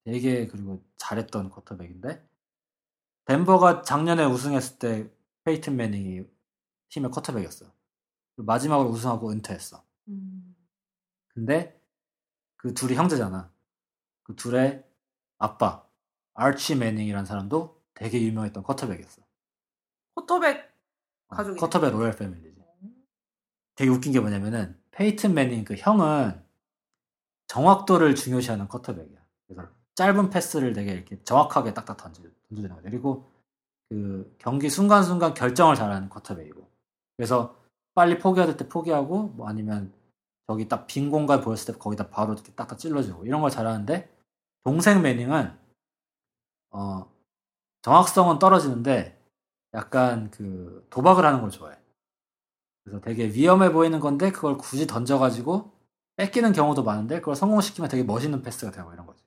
되게 0.03 0.47
그리고 0.47 0.83
잘했던 0.97 1.49
쿼터백인데 1.49 2.27
덴버가 3.25 3.83
작년에 3.83 4.25
우승했을 4.25 4.79
때 4.79 5.11
페이튼 5.43 5.75
매닝이 5.75 6.25
팀의 6.89 7.11
쿼터백이었어. 7.11 7.65
마지막으로 8.37 8.89
우승하고 8.89 9.31
은퇴했어. 9.31 9.83
음. 10.07 10.55
근데 11.27 11.79
그 12.55 12.73
둘이 12.73 12.95
형제잖아. 12.95 13.51
그 14.29 14.35
둘의 14.35 14.85
아빠 15.39 15.83
아치 16.35 16.75
매닝이라는 16.75 17.25
사람도 17.25 17.81
되게 17.95 18.21
유명했던 18.21 18.61
쿼터백이었어. 18.61 19.23
포토백 20.13 20.71
어, 21.29 21.35
가족이네. 21.35 21.59
쿼터백 21.59 21.91
로열 21.91 22.15
패밀리지. 22.15 22.63
되게 23.73 23.89
웃긴 23.89 24.11
게 24.11 24.19
뭐냐면은 24.19 24.79
페이튼 24.91 25.33
매닝 25.33 25.63
그 25.65 25.73
형은 25.75 26.39
정확도를 27.47 28.13
중요시하는 28.13 28.67
쿼터백이야. 28.67 29.19
그래서 29.47 29.67
짧은 29.95 30.29
패스를 30.29 30.73
되게 30.73 30.91
이렇게 30.91 31.23
정확하게 31.23 31.73
딱딱 31.73 31.97
던져 31.97 32.21
던져주는 32.49 32.69
거죠. 32.75 32.83
그리고 32.83 33.31
그 33.89 34.35
경기 34.37 34.69
순간순간 34.69 35.33
결정을 35.33 35.73
잘하는 35.73 36.09
쿼터백이고. 36.09 36.69
그래서 37.17 37.57
빨리 37.95 38.19
포기해야 38.19 38.45
될 38.45 38.57
때 38.57 38.67
포기하고 38.69 39.29
뭐 39.29 39.47
아니면 39.47 39.91
저기 40.45 40.67
딱 40.67 40.85
빈 40.85 41.09
공간 41.09 41.41
보였을 41.41 41.73
때 41.73 41.79
거기다 41.79 42.09
바로 42.09 42.33
이렇게 42.33 42.51
딱딱 42.53 42.77
찔러주고 42.77 43.25
이런 43.25 43.41
걸 43.41 43.49
잘하는데 43.49 44.18
동생 44.63 45.01
매닝은 45.01 45.57
어 46.71 47.11
정확성은 47.81 48.39
떨어지는데 48.39 49.19
약간 49.73 50.31
그 50.31 50.85
도박을 50.89 51.25
하는 51.25 51.41
걸 51.41 51.51
좋아해. 51.51 51.77
그래서 52.83 53.01
되게 53.01 53.27
위험해 53.27 53.71
보이는 53.71 53.99
건데 53.99 54.31
그걸 54.31 54.57
굳이 54.57 54.87
던져가지고 54.87 55.71
뺏기는 56.17 56.53
경우도 56.53 56.83
많은데 56.83 57.19
그걸 57.19 57.35
성공시키면 57.35 57.89
되게 57.89 58.03
멋있는 58.03 58.41
패스가 58.41 58.71
되고 58.71 58.91
이런 58.93 59.05
거지. 59.05 59.23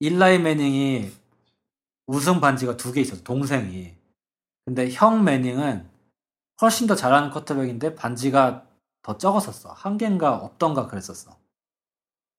일라이 0.00 0.38
매닝이 0.38 1.12
우승 2.06 2.40
반지가 2.40 2.76
두 2.76 2.92
개 2.92 3.00
있었어. 3.00 3.22
동생이. 3.22 3.96
근데 4.64 4.90
형 4.92 5.24
매닝은 5.24 5.88
훨씬 6.62 6.86
더 6.86 6.94
잘하는 6.94 7.30
쿼터백인데 7.30 7.94
반지가 7.94 8.66
더 9.02 9.18
적었었어. 9.18 9.72
한 9.72 9.98
개인가 9.98 10.36
없던가 10.36 10.86
그랬었어. 10.88 11.36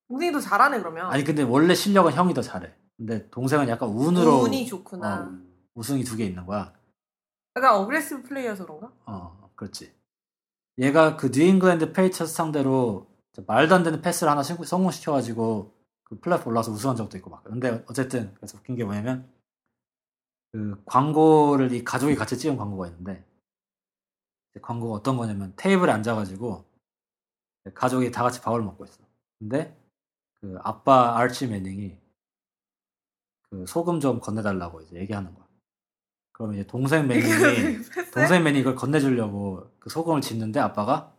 동생이 0.07 0.31
더 0.31 0.39
잘하네 0.39 0.79
그러면. 0.79 1.07
아니 1.11 1.23
근데 1.23 1.43
원래 1.43 1.73
실력은 1.75 2.11
형이 2.13 2.33
더 2.33 2.41
잘해. 2.41 2.73
근데 2.97 3.29
동생은 3.29 3.67
약간 3.69 3.89
운으로 3.89 4.41
운이 4.43 4.65
좋구나. 4.67 5.21
어. 5.21 5.23
음. 5.23 5.49
우승이 5.75 6.03
두 6.03 6.17
개 6.17 6.25
있는 6.25 6.45
거야. 6.45 6.73
약간 7.55 7.75
aggressive 7.75 8.23
플레이여서 8.23 8.65
그런가? 8.65 8.91
어, 9.05 9.49
그렇지. 9.55 9.93
얘가 10.79 11.17
그 11.17 11.29
뉴잉글랜드 11.33 11.93
페이트리어츠 11.93 12.33
상대로 12.33 13.07
말도 13.47 13.75
안 13.75 13.83
되는 13.83 14.01
패스를 14.01 14.29
하나 14.29 14.43
신- 14.43 14.63
성공시켜가지고 14.63 15.73
그 16.03 16.19
플레이오프 16.19 16.49
올라와서 16.49 16.71
우승한 16.71 16.95
적도 16.95 17.17
있고 17.17 17.29
막. 17.29 17.43
근데 17.43 17.83
어쨌든 17.87 18.33
그래서 18.35 18.57
웃긴 18.57 18.75
게 18.75 18.83
뭐냐면 18.83 19.27
그 20.51 20.81
광고를 20.85 21.71
이 21.71 21.83
가족이 21.83 22.15
같이 22.15 22.37
찍은 22.37 22.57
광고가 22.57 22.87
있는데 22.87 23.23
그 24.53 24.59
광고가 24.61 24.93
어떤 24.95 25.17
거냐면 25.17 25.53
테이블에 25.55 25.91
앉아가지고 25.91 26.63
가족이 27.73 28.11
다 28.11 28.21
같이 28.23 28.41
밥을 28.41 28.61
먹고 28.61 28.85
있어. 28.85 28.99
근데 29.39 29.75
그 30.43 30.57
아빠 30.61 31.17
아치 31.17 31.47
매닝이 31.47 31.97
그 33.49 33.65
소금 33.65 34.01
좀 34.01 34.19
건네달라고 34.19 34.81
이제 34.81 34.97
얘기하는 34.97 35.33
거야. 35.33 35.45
그러면 36.33 36.55
이제 36.57 36.67
동생 36.67 37.07
매닝이 37.07 37.81
동생 38.11 38.43
매니 38.43 38.59
이걸 38.59 38.75
건네주려고 38.75 39.71
그 39.79 39.89
소금을 39.89 40.19
짓는데 40.19 40.59
아빠가 40.59 41.13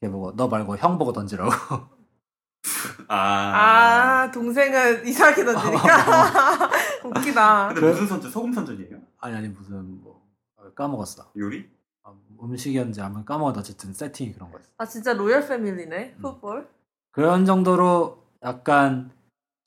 걔 0.00 0.08
보고 0.08 0.34
너 0.34 0.48
말고 0.48 0.78
형 0.78 0.96
보고 0.96 1.12
던지라고 1.12 1.50
아. 3.08 4.24
아 4.24 4.30
동생은 4.30 5.06
이상하게 5.06 5.44
던지니까 5.44 6.70
웃기다. 7.04 7.66
근데 7.68 7.80
그- 7.82 7.86
무슨 7.88 8.06
선전? 8.06 8.30
소금 8.30 8.52
선전이에요? 8.54 8.98
아니 9.18 9.36
아니 9.36 9.48
무슨 9.48 10.00
뭐 10.00 10.26
어, 10.56 10.72
까먹었어 10.74 11.32
요리? 11.36 11.68
아, 12.02 12.14
음식이었는지 12.42 13.02
아마 13.02 13.22
까먹었는데 13.24 13.60
어쨌든 13.60 13.92
세팅이 13.92 14.32
그런 14.32 14.50
거였어 14.50 14.70
아 14.78 14.86
진짜 14.86 15.12
로열 15.12 15.46
패밀리네 15.46 16.14
음. 16.16 16.22
풋볼. 16.22 16.66
그런 17.10 17.44
정도로 17.44 18.23
약간 18.44 19.10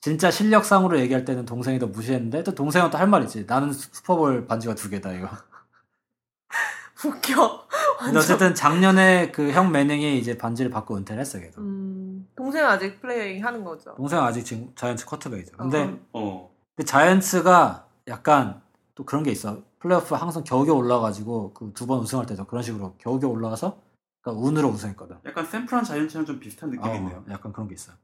진짜 0.00 0.30
실력상으로 0.30 0.98
얘기할 1.00 1.24
때는 1.24 1.44
동생이 1.44 1.78
더 1.78 1.86
무시했는데 1.86 2.44
또 2.44 2.54
동생은 2.54 2.90
또 2.90 2.98
할말 2.98 3.22
있지 3.24 3.44
나는 3.46 3.72
슈퍼볼 3.72 4.46
반지가 4.46 4.74
두 4.76 4.88
개다 4.88 5.12
이거 5.12 5.28
웃겨. 7.04 7.68
근데 7.98 8.18
어쨌든 8.18 8.54
작년에 8.54 9.30
그 9.32 9.50
형 9.52 9.72
매닝이 9.72 10.18
이제 10.18 10.38
반지를 10.38 10.70
받고 10.70 10.96
은퇴를 10.96 11.20
했어 11.20 11.38
걔도 11.40 11.60
음, 11.60 12.28
동생은 12.36 12.68
아직 12.68 13.00
플레이잉 13.00 13.44
하는 13.44 13.64
거죠. 13.64 13.94
동생은 13.96 14.22
아직 14.24 14.44
지금 14.44 14.72
자이언츠 14.76 15.04
쿼터백이죠 15.06 15.56
근데 15.56 15.82
어. 15.82 15.98
어. 16.12 16.50
근데 16.76 16.86
자이언츠가 16.86 17.88
약간 18.08 18.62
또 18.94 19.04
그런 19.04 19.22
게 19.24 19.30
있어. 19.32 19.62
플레이오프 19.80 20.14
항상 20.14 20.42
겨우겨우 20.44 20.76
올라가지고 20.76 21.54
그 21.54 21.72
두 21.72 21.86
번 21.86 22.00
우승할 22.00 22.26
때도 22.26 22.46
그런 22.46 22.62
식으로 22.62 22.94
겨우겨우 22.98 23.30
올라가서 23.32 23.78
그러니까 24.22 24.44
운으로 24.46 24.68
우승했거든. 24.68 25.16
약간 25.26 25.44
샌프란 25.46 25.84
자이언츠랑 25.84 26.24
좀 26.26 26.38
비슷한 26.40 26.70
느낌이 26.70 26.88
어, 26.88 26.94
있네요. 26.96 27.24
약간 27.30 27.52
그런 27.52 27.68
게 27.68 27.74
있어요. 27.74 27.96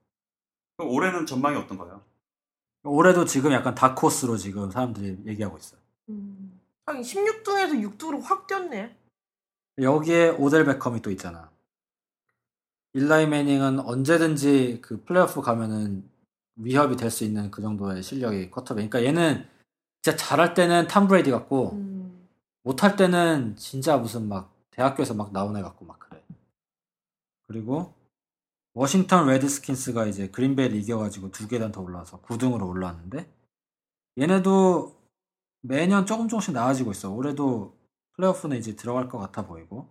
그럼 0.76 0.90
올해는 0.92 1.26
전망이 1.26 1.56
어떤가요? 1.56 2.02
올해도 2.84 3.24
지금 3.24 3.52
약간 3.52 3.74
다코스로 3.74 4.36
지금 4.36 4.70
사람들이 4.70 5.18
얘기하고 5.26 5.56
있어요. 5.56 5.80
음. 6.10 6.60
하긴 6.86 7.02
16등에서 7.02 7.96
6등으로 7.98 8.20
확 8.22 8.46
뛰었네. 8.46 8.94
여기에 9.80 10.30
오델 10.38 10.64
베컴이 10.66 11.00
또 11.02 11.10
있잖아. 11.10 11.50
일라이 12.92 13.26
매닝은 13.26 13.80
언제든지 13.80 14.80
그 14.82 15.02
플레이오프 15.04 15.40
가면은 15.40 16.08
위협이 16.56 16.96
될 16.96 17.10
수 17.10 17.24
있는 17.24 17.50
그 17.50 17.62
정도의 17.62 18.02
실력이 18.02 18.50
쿼터백. 18.50 18.88
그러니까 18.90 19.04
얘는 19.04 19.48
진짜 20.02 20.16
잘할 20.16 20.54
때는 20.54 20.86
탐 20.86 21.08
브레이디 21.08 21.30
같고 21.30 21.72
음. 21.72 22.28
못할 22.62 22.96
때는 22.96 23.56
진짜 23.56 23.96
무슨 23.96 24.28
막 24.28 24.54
대학교에서 24.70 25.14
막 25.14 25.32
나온 25.32 25.56
애 25.56 25.62
같고 25.62 25.84
막 25.86 25.98
그래. 25.98 26.22
그리고 27.48 27.94
워싱턴 28.74 29.26
레드스킨스가 29.28 30.06
이제 30.06 30.28
그린베이를 30.30 30.76
이겨가지고 30.76 31.30
두 31.30 31.46
계단 31.48 31.70
더 31.72 31.80
올라와서 31.80 32.20
9등으로 32.22 32.68
올라왔는데 32.68 33.32
얘네도 34.18 35.00
매년 35.62 36.06
조금 36.06 36.28
조금씩 36.28 36.52
나아지고 36.52 36.90
있어. 36.90 37.10
올해도 37.12 37.76
플레이오프는 38.16 38.56
이제 38.58 38.76
들어갈 38.76 39.08
것 39.08 39.18
같아 39.18 39.46
보이고. 39.46 39.88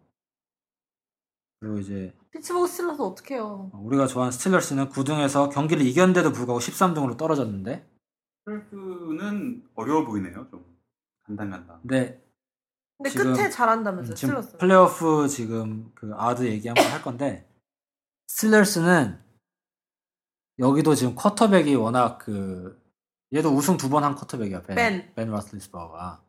그리고 1.60 1.80
이제 1.80 2.14
피츠버그 2.32 2.68
스틸러스 2.68 3.02
어떡해요. 3.02 3.72
우리가 3.74 4.06
좋아하는 4.06 4.32
스틸러스는 4.34 4.90
9등에서 4.90 5.50
경기를 5.52 5.86
이겼는데도 5.86 6.32
불구하고 6.34 6.60
13등으로 6.60 7.18
떨어졌는데 7.18 7.90
플레이오프는 8.46 9.70
어려워 9.76 10.06
보이네요. 10.06 10.46
좀 10.52 10.66
간당간당. 11.26 11.80
근데 11.82 12.22
근데 12.98 13.10
지금- 13.10 13.34
끝에 13.34 13.46
음, 13.46 13.52
잘한다면서요, 13.52 14.16
지금 14.16 14.42
스틸러스. 14.42 14.58
플레이오프 14.58 15.28
지금 15.30 15.92
그 15.96 16.12
아드 16.16 16.46
얘기 16.46 16.68
한번 16.68 16.86
할 16.86 17.02
건데 17.02 17.50
스틸러스는 18.34 19.20
여기도 20.58 20.96
지금 20.96 21.14
쿼터백이 21.14 21.76
워낙 21.76 22.18
그 22.18 22.82
얘도 23.32 23.50
우승 23.50 23.78
두 23.78 23.90
번한 23.90 24.16
쿼터백이야 24.16 24.64
벤, 24.64 24.76
벤. 24.76 25.14
벤 25.14 25.32
라슬리스버가. 25.32 26.24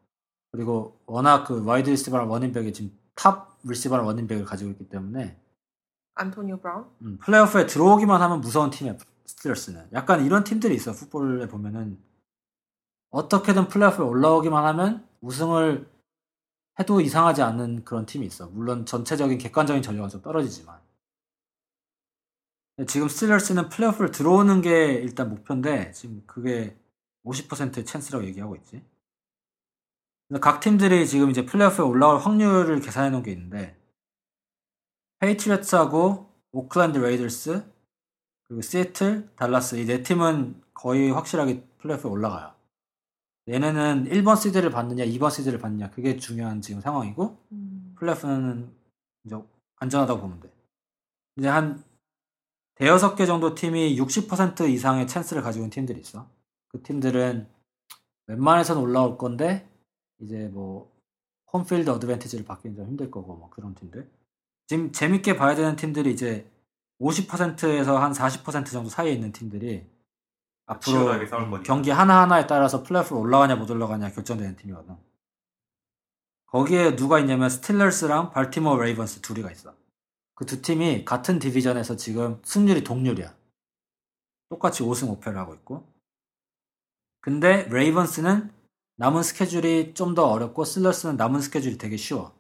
그리고 0.52 1.00
워낙 1.06 1.44
그 1.44 1.64
와이드 1.64 1.88
리시버랑 1.88 2.28
러닝백이 2.28 2.74
지금 2.74 2.92
탑 3.14 3.56
리시버랑 3.64 4.04
러닝백을 4.04 4.44
가지고 4.44 4.70
있기 4.72 4.90
때문에 4.90 5.40
안토니오 6.16 6.58
브라운. 6.58 6.84
음, 7.00 7.18
플레이오프에 7.22 7.66
들어오기만 7.66 8.20
하면 8.20 8.42
무서운 8.42 8.68
팀이야 8.68 8.98
스틸러스는. 9.24 9.88
약간 9.94 10.26
이런 10.26 10.44
팀들이 10.44 10.74
있어 10.74 10.92
풋볼에 10.92 11.48
보면은. 11.48 11.98
어떻게든 13.08 13.68
플레이오프에 13.68 14.04
올라오기만 14.04 14.62
하면 14.66 15.08
우승을 15.22 15.90
해도 16.78 17.00
이상하지 17.00 17.40
않는 17.40 17.84
그런 17.84 18.04
팀이 18.04 18.26
있어. 18.26 18.48
물론 18.48 18.84
전체적인 18.84 19.38
객관적인 19.38 19.82
전력은 19.82 20.10
좀 20.10 20.20
떨어지지만 20.20 20.84
지금 22.88 23.08
스틸러스는 23.08 23.68
플레이오프를 23.68 24.10
들어오는 24.10 24.60
게 24.60 24.94
일단 24.94 25.30
목표인데 25.30 25.92
지금 25.92 26.22
그게 26.26 26.76
50%의 27.24 27.84
찬스라고 27.84 28.24
얘기하고 28.26 28.56
있지 28.56 28.82
각 30.40 30.60
팀들이 30.60 31.06
지금 31.06 31.30
이제 31.30 31.46
플레이오프에 31.46 31.84
올라올 31.84 32.18
확률을 32.18 32.80
계산해 32.80 33.10
놓은 33.10 33.22
게 33.22 33.32
있는데 33.32 33.76
페이트리어츠하고 35.20 36.28
오클랜드 36.52 36.98
레이더스 36.98 37.64
그리고 38.44 38.60
시애틀, 38.60 39.30
달라스 39.36 39.76
이 39.76 39.86
네 39.86 40.02
팀은 40.02 40.60
거의 40.74 41.10
확실하게 41.10 41.64
플레이오프에 41.78 42.10
올라가요. 42.10 42.52
얘네는 43.48 44.06
1번 44.10 44.40
시드를 44.40 44.70
받느냐, 44.70 45.04
2번 45.04 45.30
시드를 45.30 45.58
받느냐 45.58 45.90
그게 45.90 46.16
중요한 46.16 46.60
지금 46.60 46.80
상황이고 46.80 47.38
음. 47.52 47.94
플레이오프는 47.98 48.74
이제 49.24 49.36
안전하다고 49.76 50.20
보면 50.20 50.40
돼. 50.40 50.52
이제 51.36 51.48
한 51.48 51.82
대여섯 52.76 53.16
개 53.16 53.26
정도 53.26 53.54
팀이 53.54 53.96
60% 53.98 54.68
이상의 54.68 55.06
찬스를 55.06 55.42
가지고 55.42 55.64
있는 55.64 55.70
팀들이 55.70 56.00
있어. 56.00 56.28
그 56.68 56.82
팀들은 56.82 57.48
웬만해서는 58.26 58.82
올라올 58.82 59.16
건데 59.16 59.68
이제 60.20 60.48
뭐 60.52 60.92
홈필드 61.52 61.88
어드밴티지를 61.90 62.44
받기는 62.44 62.76
좀 62.76 62.86
힘들 62.86 63.10
거고 63.10 63.36
뭐 63.36 63.48
그런 63.50 63.74
팀들. 63.74 64.10
지금 64.66 64.90
재밌게 64.92 65.36
봐야 65.36 65.54
되는 65.54 65.76
팀들이 65.76 66.12
이제 66.12 66.50
50%에서 67.00 67.98
한 67.98 68.12
40% 68.12 68.66
정도 68.66 68.88
사이에 68.88 69.12
있는 69.12 69.30
팀들이 69.30 69.86
앞으로. 70.66 70.98
경기 71.62 71.90
하나하나에 71.90 72.46
따라서 72.46 72.82
플레이오프로 72.82 73.20
올라가냐 73.20 73.56
못 73.56 73.70
올라가냐 73.70 74.10
결정되는 74.10 74.56
팀이거든. 74.56 74.96
거기에 76.46 76.96
누가 76.96 77.18
있냐면 77.20 77.50
스틸러스랑 77.50 78.30
발티모어 78.30 78.78
레이번스 78.78 79.20
둘이가 79.20 79.50
있어. 79.50 79.74
그 80.34 80.44
두 80.46 80.60
팀이 80.62 81.04
같은 81.04 81.38
division에서 81.38 81.96
지금 81.96 82.40
승률이 82.44 82.82
동률이야. 82.84 83.34
똑같이 84.48 84.82
5승 84.82 85.18
5패를 85.20 85.34
하고 85.34 85.54
있고. 85.54 85.86
근데 87.20 87.66
레이번스는 87.70 88.52
남은 88.96 89.22
스케줄이 89.22 89.94
좀 89.94 90.14
더 90.14 90.26
어렵고 90.26 90.64
스틸러스는 90.64 91.16
남은 91.16 91.40
스케줄이 91.40 91.78
되게 91.78 91.96
쉬워. 91.96 92.32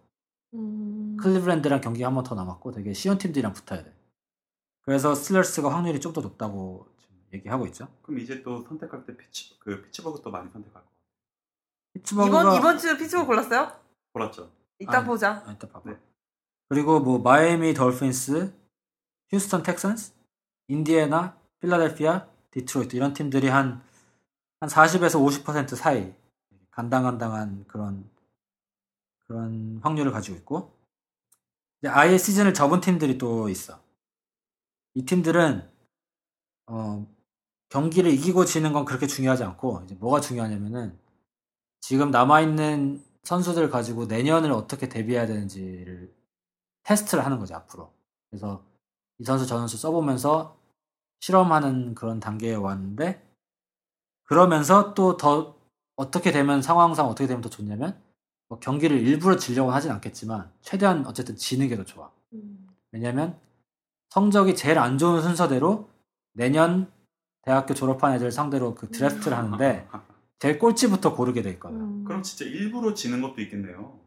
음. 0.54 1.16
클리브랜드랑 1.20 1.80
경기 1.80 2.02
한번 2.02 2.22
더 2.24 2.34
남았고 2.34 2.72
되게 2.72 2.92
쉬운 2.92 3.18
팀들이랑 3.18 3.52
붙어야 3.52 3.82
돼. 3.84 3.92
그래서 4.82 5.14
스틸러스가 5.14 5.72
확률이 5.74 6.00
좀 6.00 6.12
더 6.12 6.20
높다고 6.20 6.86
지금 7.00 7.16
얘기하고 7.32 7.66
있죠. 7.66 7.88
그럼 8.02 8.20
이제 8.20 8.42
또 8.42 8.62
선택할 8.62 9.06
때 9.06 9.16
피치 9.16 9.58
그 9.58 9.82
피츠버그 9.82 10.20
또 10.22 10.30
많이 10.30 10.50
선택할 10.50 10.82
거. 10.82 10.88
피츠버그가 11.94 12.40
이번 12.40 12.56
이번 12.56 12.78
주 12.78 12.96
피츠버그 12.98 13.26
골랐어요? 13.26 13.72
골랐죠. 14.12 14.50
이따 14.78 14.98
아니. 14.98 15.06
보자. 15.06 15.42
아, 15.46 15.52
이따 15.52 15.66
봐봐. 15.68 15.90
네. 15.90 15.96
그리고 16.68 17.00
뭐 17.00 17.18
마이애미 17.18 17.74
dolphins, 17.74 18.52
휴스턴 19.30 19.62
텍슨스, 19.62 20.12
인디애나, 20.68 21.36
필라델피아, 21.60 22.26
디트로이트 22.50 22.96
이런 22.96 23.12
팀들이 23.12 23.48
한 23.48 23.84
한 24.64 24.70
40에서 24.70 25.44
50% 25.44 25.76
사이 25.76 26.14
간당간당한 26.70 27.66
그런 27.68 28.08
그런 29.26 29.78
확률을 29.82 30.10
가지고 30.10 30.38
있고 30.38 30.72
이제 31.80 31.88
아예 31.88 32.16
시즌을 32.16 32.54
접은 32.54 32.80
팀들이 32.80 33.18
또 33.18 33.50
있어. 33.50 33.78
이 34.94 35.04
팀들은 35.04 35.68
어, 36.66 37.06
경기를 37.68 38.10
이기고 38.10 38.46
지는 38.46 38.72
건 38.72 38.86
그렇게 38.86 39.06
중요하지 39.06 39.44
않고 39.44 39.82
이제 39.84 39.94
뭐가 39.96 40.20
중요하냐면은 40.22 40.98
지금 41.80 42.10
남아 42.10 42.40
있는 42.40 43.04
선수들 43.22 43.68
가지고 43.68 44.06
내년을 44.06 44.50
어떻게 44.50 44.88
대비해야 44.88 45.26
되는지를 45.26 46.10
테스트를 46.84 47.24
하는 47.24 47.38
거죠 47.38 47.54
앞으로. 47.56 47.92
그래서 48.30 48.64
이 49.18 49.24
선수 49.24 49.46
저 49.46 49.58
선수 49.58 49.76
써보면서 49.76 50.56
실험하는 51.20 51.94
그런 51.94 52.20
단계에 52.20 52.54
왔는데 52.54 53.22
그러면서 54.24 54.94
또 54.94 55.16
더 55.16 55.54
어떻게 55.96 56.32
되면 56.32 56.60
상황상 56.62 57.06
어떻게 57.06 57.26
되면 57.26 57.40
더 57.40 57.48
좋냐면 57.48 57.96
뭐 58.48 58.58
경기를 58.58 58.98
일부러 58.98 59.36
지려고 59.36 59.70
하진 59.70 59.90
않겠지만 59.92 60.50
최대한 60.60 61.06
어쨌든 61.06 61.36
지는 61.36 61.68
게 61.68 61.76
더 61.76 61.84
좋아. 61.84 62.10
음. 62.32 62.66
왜냐면 62.92 63.38
성적이 64.10 64.56
제일 64.56 64.78
안 64.78 64.98
좋은 64.98 65.22
순서대로 65.22 65.88
내년 66.32 66.90
대학교 67.42 67.74
졸업한 67.74 68.14
애들 68.14 68.32
상대로 68.32 68.74
그 68.74 68.90
드래프트를 68.90 69.36
하는데 69.36 69.88
제일 70.40 70.58
꼴찌부터 70.58 71.14
고르게 71.14 71.42
돼 71.42 71.50
있거든. 71.52 71.80
음. 71.80 72.04
그럼 72.04 72.22
진짜 72.22 72.44
일부러 72.44 72.92
지는 72.94 73.22
것도 73.22 73.40
있겠네요. 73.42 73.98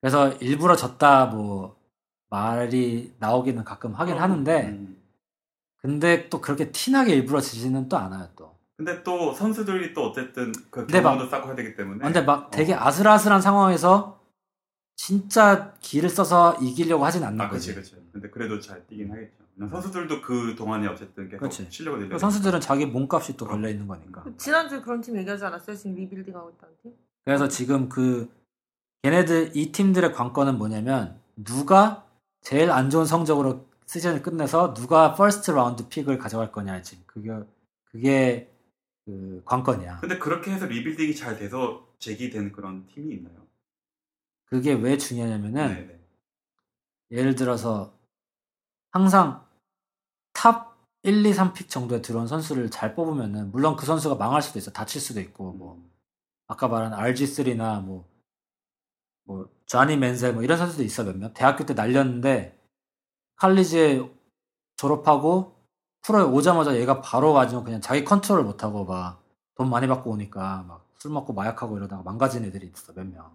그래서 0.00 0.32
일부러 0.34 0.76
졌다 0.76 1.26
뭐 1.26 1.76
말이 2.38 3.12
나오기는 3.20 3.62
가끔 3.62 3.94
하긴 3.94 4.16
하는데 4.18 4.68
음. 4.70 4.96
근데 5.76 6.28
또 6.28 6.40
그렇게 6.40 6.72
티나게 6.72 7.14
일부러 7.14 7.40
지지는 7.40 7.88
또 7.88 7.96
않아요 7.96 8.28
또. 8.34 8.56
근데 8.76 9.04
또 9.04 9.32
선수들이 9.32 9.94
또 9.94 10.06
어쨌든 10.06 10.50
그 10.70 10.80
근데 10.80 11.00
막- 11.00 11.12
경험도 11.12 11.30
쌓고 11.30 11.46
해야 11.48 11.54
되기 11.54 11.76
때문에. 11.76 12.02
근데 12.02 12.22
막 12.22 12.50
되게 12.50 12.74
어. 12.74 12.78
아슬아슬한 12.80 13.40
상황에서 13.40 14.20
진짜 14.96 15.74
기를 15.80 16.08
써서 16.08 16.56
이기려고 16.60 17.04
하진 17.04 17.22
않는 17.22 17.40
아, 17.40 17.48
거지. 17.48 17.72
그치, 17.74 17.92
그치. 17.94 18.08
근데 18.12 18.28
그래도 18.30 18.58
잘 18.58 18.84
뛰긴 18.88 19.12
하겠죠. 19.12 19.44
선수들도 19.70 20.20
그 20.22 20.56
동안에 20.56 20.88
어쨌든 20.88 21.28
계속 21.28 21.40
그치. 21.42 21.66
실력을 21.70 22.00
늘려. 22.00 22.10
그 22.14 22.18
선수들은 22.18 22.60
자기 22.60 22.86
몸값이 22.86 23.36
또 23.36 23.46
걸려 23.46 23.68
있는 23.68 23.86
거니까. 23.86 24.24
지난주에 24.36 24.80
그런 24.80 25.00
팀 25.00 25.16
얘기하지 25.18 25.44
않았어요? 25.44 25.76
지금 25.76 25.94
리빌딩 25.94 26.34
하고 26.34 26.50
있다는 26.50 26.74
팀? 26.82 26.92
그래서 27.24 27.46
지금 27.46 27.88
그 27.88 28.28
걔네들 29.04 29.52
이 29.54 29.70
팀들의 29.70 30.12
관건은 30.12 30.58
뭐냐면 30.58 31.20
누가 31.36 32.04
제일 32.44 32.70
안 32.70 32.90
좋은 32.90 33.06
성적으로 33.06 33.66
시즌을 33.86 34.22
끝내서 34.22 34.74
누가 34.74 35.14
first 35.14 35.50
round 35.50 35.88
pick을 35.88 36.18
가져갈 36.18 36.52
거냐 36.52 36.82
지금 36.82 37.02
그게 37.06 37.30
그게 37.84 38.54
그 39.04 39.42
관건이야. 39.44 40.00
근데 40.00 40.18
그렇게 40.18 40.52
해서 40.52 40.66
rebuilding이 40.66 41.14
잘 41.16 41.38
돼서 41.38 41.88
재기된 41.98 42.52
그런 42.52 42.86
팀이 42.86 43.14
있나요? 43.14 43.34
그게 44.44 44.72
왜 44.74 44.96
중요하냐면은 44.96 45.68
네, 45.68 45.86
네. 45.86 46.00
예를 47.10 47.34
들어서 47.34 47.98
항상 48.90 49.46
top 50.32 50.74
1, 51.02 51.24
2, 51.24 51.32
3 51.32 51.39
pick 51.39 51.68
정도에 51.68 52.00
들어온 52.00 52.26
선수를 52.26 52.70
잘 52.70 52.94
뽑으면은 52.94 53.50
물론 53.50 53.76
그 53.76 53.84
선수가 53.84 54.14
망할 54.16 54.40
수도 54.42 54.58
있어 54.58 54.70
다칠 54.70 55.00
수도 55.00 55.20
있고 55.20 55.52
뭐 55.52 55.82
아까 56.46 56.68
말한 56.68 56.92
RG3나 56.92 57.82
뭐, 57.82 58.08
뭐, 59.24 59.48
쟈니 59.66 59.96
맨셀 59.98 60.34
뭐 60.34 60.42
이런 60.42 60.58
선수도 60.58 60.82
있어 60.82 61.04
몇몇. 61.04 61.32
대학교 61.34 61.64
때 61.66 61.74
날렸는데, 61.74 62.58
칼리지에 63.36 64.08
졸업하고, 64.76 65.54
프로에 66.02 66.22
오자마자 66.22 66.76
얘가 66.76 67.00
바로 67.00 67.32
가지고 67.32 67.64
그냥 67.64 67.80
자기 67.80 68.04
컨트롤 68.04 68.44
못하고 68.44 68.84
막, 68.84 69.22
돈 69.56 69.70
많이 69.70 69.86
받고 69.86 70.10
오니까 70.10 70.64
막 70.68 70.84
술 71.04 71.10
먹고 71.12 71.34
마약하고 71.34 71.76
이러다가 71.76 72.02
망가진 72.02 72.46
애들이 72.46 72.72
있어, 72.74 72.94
몇 72.94 73.06
명. 73.06 73.30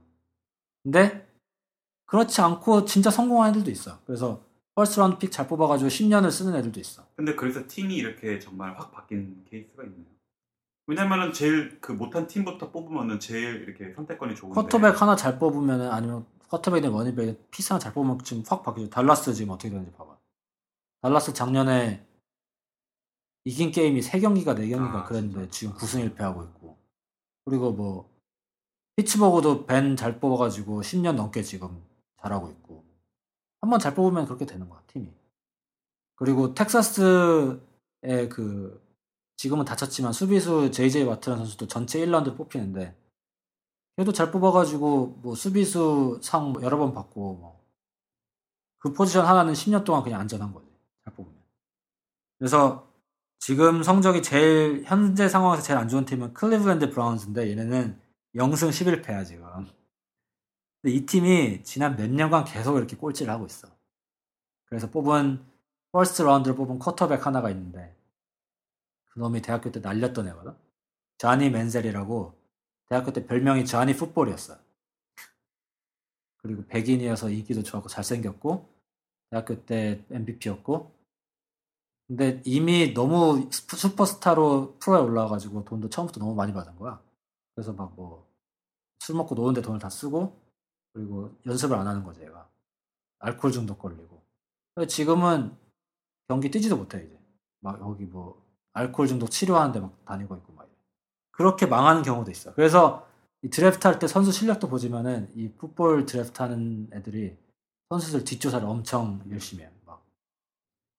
근데, 0.82 1.30
그렇지 2.08 2.42
않고 2.42 2.86
진짜 2.86 3.12
성공한 3.12 3.52
애들도 3.52 3.70
있어. 3.70 4.00
그래서, 4.08 4.42
first 4.74 5.00
round 5.00 5.20
pick 5.20 5.32
잘 5.32 5.48
뽑아가지고 5.48 5.88
10년을 5.88 6.32
쓰는 6.32 6.56
애들도 6.56 6.80
있어. 6.80 7.06
근데 7.16 7.36
그래서 7.36 7.62
팀이 7.68 7.96
이렇게 7.96 8.40
정말 8.40 8.76
확 8.76 8.92
바뀐 8.92 9.46
케이스가 9.52 9.84
있나요? 9.84 10.09
왜냐면은 10.90 11.32
제일 11.32 11.80
그 11.80 11.92
못한 11.92 12.26
팀부터 12.26 12.72
뽑으면은 12.72 13.20
제일 13.20 13.62
이렇게 13.62 13.94
선택권이 13.94 14.34
좋은데 14.34 14.60
쿼터백 14.60 15.00
하나 15.00 15.16
잘 15.16 15.38
뽑으면은 15.38 15.92
아니면 15.92 16.26
쿼터백이든 16.50 16.90
running 16.92 17.15
back이든 17.15 17.46
piece 17.52 17.74
하나 17.74 17.80
잘 17.80 17.94
뽑으면 17.94 18.18
지금 18.24 18.42
확 18.48 18.64
바뀌죠. 18.64 18.90
달라스 18.90 19.36
지금 19.36 19.54
어떻게 19.54 19.70
되는지 19.70 19.92
봐봐. 19.92 20.18
달라스 21.04 21.34
작년에 21.34 22.08
이긴 23.46 23.70
게임이 23.70 24.00
3경기가 24.00 24.58
4경기가 24.58 24.96
아, 24.96 25.04
그랬는데 25.04 25.50
진짜. 25.52 25.52
지금 25.52 25.74
9승 25.76 26.16
1패 26.16 26.18
하고 26.22 26.44
있고. 26.46 26.80
그리고 27.46 27.72
뭐 27.72 28.10
피츠버그도 28.96 29.68
벤 29.68 29.96
잘 29.96 30.20
뽑아가지고 30.20 30.82
10년 30.82 31.14
넘게 31.14 31.44
지금 31.44 31.84
잘하고 32.20 32.50
있고. 32.50 32.84
한번 33.62 33.80
잘 33.80 33.94
뽑으면 33.94 34.26
그렇게 34.26 34.48
되는 34.48 34.68
거야 34.68 34.82
팀이. 34.88 35.14
그리고 36.16 36.56
텍사스의 36.56 37.60
그 38.32 38.89
지금은 39.40 39.64
다쳤지만 39.64 40.12
수비수 40.12 40.72
JJ 40.72 41.04
와트라는 41.04 41.46
선수도 41.46 41.68
전체 41.68 42.00
1라운드 42.06 42.36
뽑히는데 42.36 42.96
걔도 43.98 44.12
잘 44.12 44.32
뽑아가지고 44.32 45.20
뭐 45.22 45.36
수비수 45.36 46.20
상 46.22 46.54
여러 46.62 46.78
번 46.78 46.94
받고 46.94 47.36
뭐 47.36 47.60
그 48.80 48.94
포지션 48.94 49.26
하나는 49.26 49.54
10년 49.54 49.84
동안 49.84 50.04
그냥 50.04 50.22
안전한 50.22 50.54
거지 50.54 50.68
잘 51.04 51.14
뽑으면. 51.14 51.38
그래서 52.38 52.88
지금 53.38 53.84
성적이 53.84 54.22
제일 54.22 54.84
현재 54.86 55.30
상황에서 55.30 55.62
제일 55.62 55.78
안 55.78 55.88
좋은 55.88 56.06
팀은 56.06 56.34
클리블랜드 56.34 56.90
브라운즈인데 56.90 57.50
얘네는 57.52 58.00
0승 58.36 58.70
11패야 58.70 59.26
지금. 59.26 59.46
근데 60.82 60.96
이 60.96 61.06
팀이 61.06 61.64
지난 61.64 61.96
몇 61.98 62.10
년간 62.10 62.46
계속 62.46 62.78
이렇게 62.78 62.96
꼴찌를 62.96 63.32
하고 63.32 63.46
있어. 63.46 63.68
그래서 64.66 64.90
뽑은 64.90 65.44
first 65.92 66.22
round를 66.22 66.56
뽑은 66.56 66.80
쿼터백 66.80 67.26
하나가 67.26 67.50
있는데 67.50 67.96
그놈이 69.20 69.42
대학교 69.42 69.70
때 69.72 69.82
날렸던 69.82 70.30
애거든 70.30 70.56
자니 71.18 71.50
맨셀이라고 71.50 72.34
대학교 72.88 73.12
때 73.12 73.26
별명이 73.26 73.66
자니 73.66 73.94
풋볼이었어요. 73.96 74.58
그리고 76.38 76.66
백인이어서 76.68 77.30
인기도 77.30 77.64
좋았고 77.64 77.90
잘생겼고 77.90 78.70
대학교 79.30 79.66
때 79.66 80.06
MVP였고 80.10 80.96
근데 82.08 82.42
이미 82.46 82.94
너무 82.94 83.50
슈- 83.52 83.76
슈퍼스타로 83.78 84.78
프로에 84.80 85.02
올라와가지고 85.02 85.66
돈도 85.66 85.90
처음부터 85.90 86.20
너무 86.22 86.34
많이 86.36 86.54
받은 86.54 86.78
거야. 86.78 87.02
그래서 87.56 87.74
막 87.74 87.96
뭐 87.98 88.28
술 89.02 89.16
먹고 89.18 89.36
노는데 89.36 89.62
돈을 89.62 89.80
다 89.80 89.90
쓰고 89.90 90.42
그리고 90.94 91.36
연습을 91.46 91.76
안 91.78 91.88
하는 91.88 92.04
거지 92.04 92.22
얘가. 92.22 92.50
알코올 93.20 93.54
중독 93.54 93.80
걸리고. 93.80 94.24
지금은 94.88 95.56
경기 96.28 96.52
뛰지도 96.52 96.78
못해 96.78 97.04
이제. 97.06 97.20
막 97.62 97.80
여기 97.82 98.06
뭐 98.06 98.46
알코올 98.80 99.08
중독 99.08 99.30
치료하는데 99.30 99.80
막 99.80 100.06
다니고 100.06 100.36
있고 100.38 100.54
막 100.54 100.64
이래. 100.66 100.74
그렇게 101.32 101.66
망하는 101.66 102.02
경우도 102.04 102.32
있어. 102.32 102.54
그래서 102.54 103.06
이 103.42 103.50
드래프트 103.50 103.88
할 103.88 104.00
때 104.00 104.08
선수 104.08 104.32
실력도 104.32 104.68
보지만은 104.70 105.32
이 105.36 105.50
풋볼 105.54 106.06
드래프트 106.06 106.42
하는 106.42 106.90
애들이 106.94 107.38
선수들 107.90 108.24
뒷조사를 108.26 108.68
엄청 108.68 109.22
열심히 109.32 109.64
해요. 109.64 109.72
막 109.86 110.04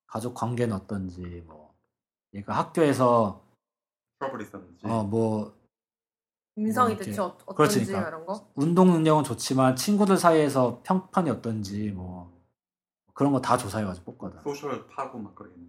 가족 0.06 0.34
관계는 0.34 0.74
어떤지 0.74 1.42
뭐 1.46 1.74
얘가 2.34 2.54
학교에서 2.56 3.42
트러블 4.18 4.42
있었는지 4.42 4.86
어뭐 4.86 5.54
인성이 6.56 6.94
뭐 6.94 7.02
대체 7.04 7.20
어, 7.20 7.26
어떤지 7.46 7.54
그렇지, 7.56 7.84
그러니까. 7.86 8.08
이런 8.08 8.26
거? 8.26 8.50
운동 8.54 8.90
능력은 8.92 9.24
좋지만 9.24 9.76
친구들 9.76 10.16
사이에서 10.16 10.80
평판이 10.84 11.30
어떤지 11.30 11.90
뭐 11.92 12.32
그런 13.14 13.32
거 13.32 13.40
다 13.40 13.56
조사해가지고 13.58 14.12
뽑거든. 14.12 14.40
social 14.42 14.86
파고 14.88 15.18
막 15.18 15.34
그러겠네. 15.34 15.66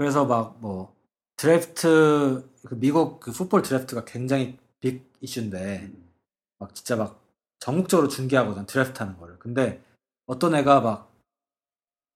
그래서 0.00 0.24
막 0.24 0.56
뭐 0.60 0.96
드래프트 1.36 2.48
그 2.66 2.80
미국 2.80 3.20
그 3.20 3.32
풋볼 3.32 3.60
드래프트가 3.60 4.06
굉장히 4.06 4.58
big 4.80 5.12
issue인데 5.20 5.90
음. 5.92 6.10
막 6.58 6.74
진짜 6.74 6.96
막 6.96 7.22
전국적으로 7.58 8.08
중계하거든 8.08 8.64
드래프트 8.64 8.98
하는 9.02 9.18
거를 9.18 9.38
근데 9.38 9.82
어떤 10.24 10.54
애가 10.54 10.80
막 10.80 11.12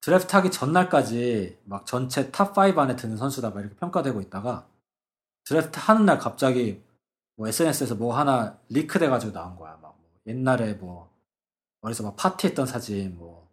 드래프트 0.01 0.35
하기 0.35 0.51
전날까지 0.51 1.59
막 1.64 1.85
전체 1.85 2.31
top 2.31 2.57
5 2.57 2.62
안에 2.81 2.97
드는 2.97 3.18
선수다 3.18 3.51
막 3.51 3.61
이렇게 3.61 3.77
평가되고 3.77 4.23
있다가 4.23 4.66
드래프트 5.44 5.79
하는 5.79 6.07
날 6.07 6.18
갑자기 6.18 6.83
뭐 7.37 7.49
SNS에서 7.49 7.97
뭐 7.97 8.16
하나 8.16 8.59
leak 8.70 8.99
돼가지고 8.99 9.35
나온 9.35 9.57
거야 9.57 9.73
막 9.83 9.94
뭐 9.99 10.09
옛날에 10.27 10.73
뭐 10.75 11.11
어디서 11.83 12.03
막 12.03 12.16
파티했던 12.16 12.64
사진 12.66 13.18
뭐 13.18 13.53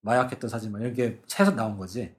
마약했던 0.00 0.48
사진 0.48 0.72
막 0.72 0.80
이렇게 0.80 1.20
채서 1.26 1.50
나온 1.54 1.76
거지 1.76 2.14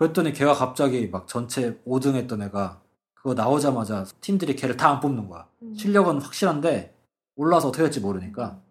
그랬더니 0.00 0.32
걔가 0.32 0.54
갑자기 0.54 1.08
막 1.08 1.28
전체 1.28 1.78
5등 1.86 2.14
했던 2.14 2.40
애가 2.40 2.82
그거 3.12 3.34
나오자마자 3.34 4.06
팀들이 4.22 4.56
걔를 4.56 4.78
다 4.78 4.88
안 4.90 5.00
뽑는 5.00 5.28
거야 5.28 5.46
음. 5.60 5.74
실력은 5.74 6.22
확실한데 6.22 6.96
올라서 7.36 7.68
어떻게 7.68 7.82
될지 7.82 8.00
모르니까 8.00 8.62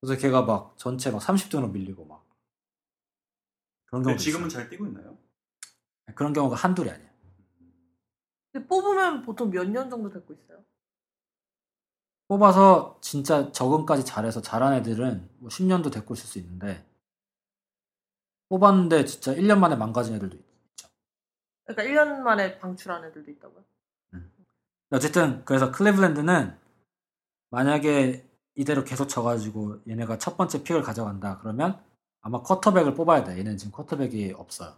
그래서 0.00 0.20
걔가 0.20 0.42
막 0.42 0.76
전체 0.76 1.10
막 1.10 1.22
30등으로 1.22 1.70
밀리고 1.70 2.04
막 2.04 2.22
그런 3.86 4.02
경우도 4.02 4.18
지금은 4.20 4.48
있어. 4.48 4.58
잘 4.58 4.68
뛰고 4.68 4.86
있나요? 4.86 5.16
그런 6.14 6.34
경우가 6.34 6.54
한둘이 6.56 6.90
아니야 6.90 7.08
근데 8.52 8.66
뽑으면 8.66 9.22
보통 9.22 9.48
몇 9.50 9.64
년 9.66 9.88
정도 9.88 10.10
됐고 10.10 10.34
있어요? 10.34 10.62
뽑아서 12.28 12.98
진짜 13.00 13.50
적응까지 13.52 14.04
잘해서 14.04 14.42
잘한 14.42 14.74
애들은 14.74 15.30
뭐 15.38 15.48
10년도 15.48 15.90
됐고 15.90 16.12
있을 16.12 16.26
수 16.26 16.38
있는데 16.40 16.86
뽑았는데 18.50 19.06
진짜 19.06 19.34
1년 19.34 19.58
만에 19.58 19.76
망가진 19.76 20.14
애들도 20.14 20.36
있죠 20.36 20.53
그러니까 21.64 21.82
1년 22.04 22.20
만에 22.20 22.58
방출한 22.58 23.04
애들도 23.04 23.30
있다고요? 23.30 23.64
어쨌든 24.90 25.44
그래서 25.44 25.72
클리블랜드는 25.72 26.56
만약에 27.50 28.28
이대로 28.54 28.84
계속 28.84 29.08
져가지고 29.08 29.80
얘네가 29.88 30.18
첫 30.18 30.36
번째 30.36 30.62
픽을 30.62 30.82
가져간다 30.82 31.38
그러면 31.38 31.82
아마 32.20 32.42
쿼터백을 32.42 32.94
뽑아야 32.94 33.24
돼. 33.24 33.36
얘는 33.38 33.56
지금 33.56 33.72
쿼터백이 33.72 34.34
없어요. 34.36 34.74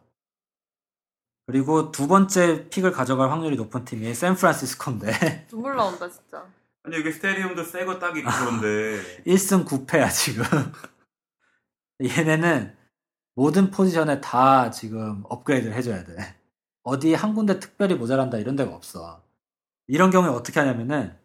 그리고 1.46 1.92
두 1.92 2.09
번째 2.09 2.68
픽을 2.70 2.90
가져갈 2.92 3.31
확률이 3.31 3.57
높은 3.57 3.85
팀이 3.85 4.12
샌프란시스코인데. 4.14 5.46
눈물 5.49 5.77
나온다 5.77 6.09
진짜. 6.11 6.44
아니 6.83 6.96
여기 6.96 7.12
스테디움도 7.12 7.62
새거 7.64 7.99
딱 7.99 8.16
있고 8.16 8.29
그런데. 8.31 9.22
1승 9.25 9.64
9패야 9.66 10.11
지금. 10.12 10.44
얘네는 12.03 12.77
모든 13.35 13.70
포지션에 13.70 14.20
다 14.20 14.70
지금 14.70 15.22
업그레이드를 15.29 15.75
해줘야 15.75 16.05
돼 16.05 16.16
어디 16.87 17.14
한 17.14 17.35
군데 17.35 17.59
특별히 17.59 17.96
모자란다 17.96 18.38
이런 18.38 18.55
데가 18.55 18.72
없어. 18.72 19.20
이런 19.88 20.12
경우에 20.12 20.31
어떻게 20.31 20.61
하냐면은 20.61 21.16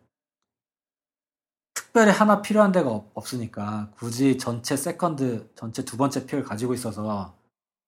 특별히 1.76 2.12
하나 2.12 2.42
필요한 2.42 2.72
데가 2.72 2.90
없- 2.90 3.12
없으니까 3.14 3.92
굳이 3.96 4.40
전체 4.40 4.76
second 4.76 5.52
전체 5.54 5.86
두 5.86 5.98
번째 5.98 6.26
pick을 6.26 6.44
가지고 6.44 6.74
있어서 6.74 7.38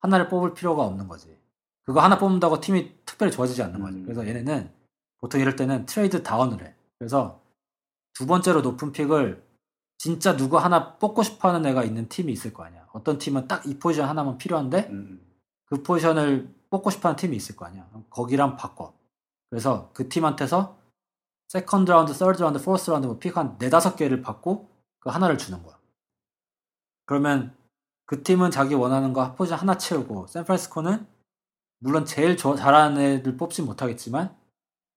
하나를 0.01 0.27
뽑을 0.29 0.53
필요가 0.53 0.83
없는 0.83 1.07
거지. 1.07 1.35
그거 1.83 2.01
하나 2.01 2.19
뽑는다고 2.19 2.61
팀이 2.61 2.93
특별히 3.07 3.31
좋아지지 3.31 3.63
않는 3.63 3.81
거지. 3.81 3.97
음. 3.97 4.03
그래서 4.03 4.27
얘네는 4.27 4.71
보통 5.19 5.41
이럴 5.41 5.55
때는 5.55 5.87
trade 5.87 6.21
down을 6.21 6.63
해. 6.63 6.75
그래서 6.99 7.41
두 8.13 8.27
번째로 8.27 8.61
높은 8.61 8.91
pick을 8.91 9.43
진짜 9.97 10.37
누구 10.37 10.59
하나 10.59 10.97
뽑고 10.99 11.23
싶어 11.23 11.49
하는 11.49 11.65
애가 11.65 11.83
있는 11.83 12.07
팀이 12.07 12.31
있을 12.31 12.53
거 12.53 12.63
아니야. 12.65 12.85
어떤 12.93 13.17
팀은 13.17 13.47
딱 13.47 13.65
이 13.65 13.79
포지션 13.79 14.07
하나만 14.07 14.37
필요한데 14.37 14.89
음, 14.91 15.25
그 15.65 15.81
포지션을 15.81 16.53
뽑고 16.73 16.89
싶어 16.89 17.09
하는 17.09 17.15
팀이 17.17 17.35
있을 17.35 17.55
거 17.55 17.65
아니야. 17.65 17.87
거기랑 18.09 18.57
바꿔. 18.57 18.95
그래서 19.51 19.91
그 19.93 20.09
팀한테서 20.09 20.75
second 21.49 21.91
round, 21.91 22.13
third 22.15 22.41
round, 22.41 22.59
fourth 22.63 22.89
round 22.89 23.05
뭐 23.05 23.19
pick 23.19 23.41
한 23.41 23.57
네다섯 23.59 23.95
개를 23.95 24.23
받고 24.23 24.71
그 24.99 25.09
하나를 25.11 25.37
주는 25.37 25.61
거야. 25.61 25.77
그러면 27.05 27.55
그 28.05 28.23
팀은 28.23 28.49
자기 28.49 28.73
원하는 28.73 29.13
거 29.13 29.35
포지션 29.35 29.59
하나 29.59 29.77
채우고 29.77 30.25
샌프란시스코는 30.25 31.05
물론 31.77 32.05
제일 32.05 32.37
좋아- 32.37 32.55
잘하는 32.55 32.99
애들 32.99 33.37
뽑지 33.37 33.61
못하겠지만 33.61 34.35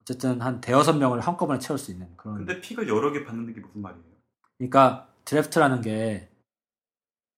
어쨌든 0.01 0.41
한 0.41 0.59
대여섯 0.61 0.97
명을 0.97 1.19
한꺼번에 1.19 1.59
채울 1.59 1.77
수 1.77 1.91
있는 1.91 2.11
그런 2.17 2.37
근데 2.37 2.59
pick을 2.59 2.87
여러 2.87 3.11
개 3.11 3.23
받는 3.23 3.53
게 3.53 3.61
무슨 3.61 3.81
말이에요? 3.83 4.03
그러니까 4.57 5.09
드래프트라는 5.25 5.81
게 5.81 6.31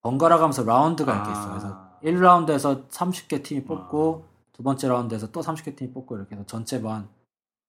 번갈아 0.01 0.37
가면서 0.37 0.63
라운드가 0.63 1.13
이렇게 1.13 1.31
있어. 1.31 1.49
그래서 1.49 1.67
아. 1.73 1.99
1라운드에서 2.03 2.87
30개 2.89 3.43
팀이 3.43 3.65
뽑고 3.65 4.28
두 4.59 4.63
번째 4.63 4.89
라운드에서 4.89 5.31
또 5.31 5.39
30개 5.39 5.73
팀이 5.77 5.93
뽑고 5.93 6.17
이렇게 6.17 6.35
해서 6.35 6.45
전체 6.45 6.81
반 6.81 7.07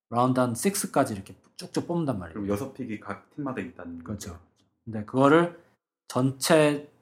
라운드 0.09 0.41
한 0.41 0.55
6까지 0.55 1.13
이렇게 1.13 1.37
쭉쭉 1.55 1.87
뽑는단 1.87 2.19
말이에요. 2.19 2.35
그럼 2.35 2.49
여섯 2.49 2.75
pick이 2.75 2.99
각 2.99 3.31
팀마다 3.31 3.61
있다는 3.61 4.03
그렇죠. 4.03 4.33
거죠. 4.33 4.43
근데 4.85 5.05
그거를 5.05 5.63
전체 6.09 6.93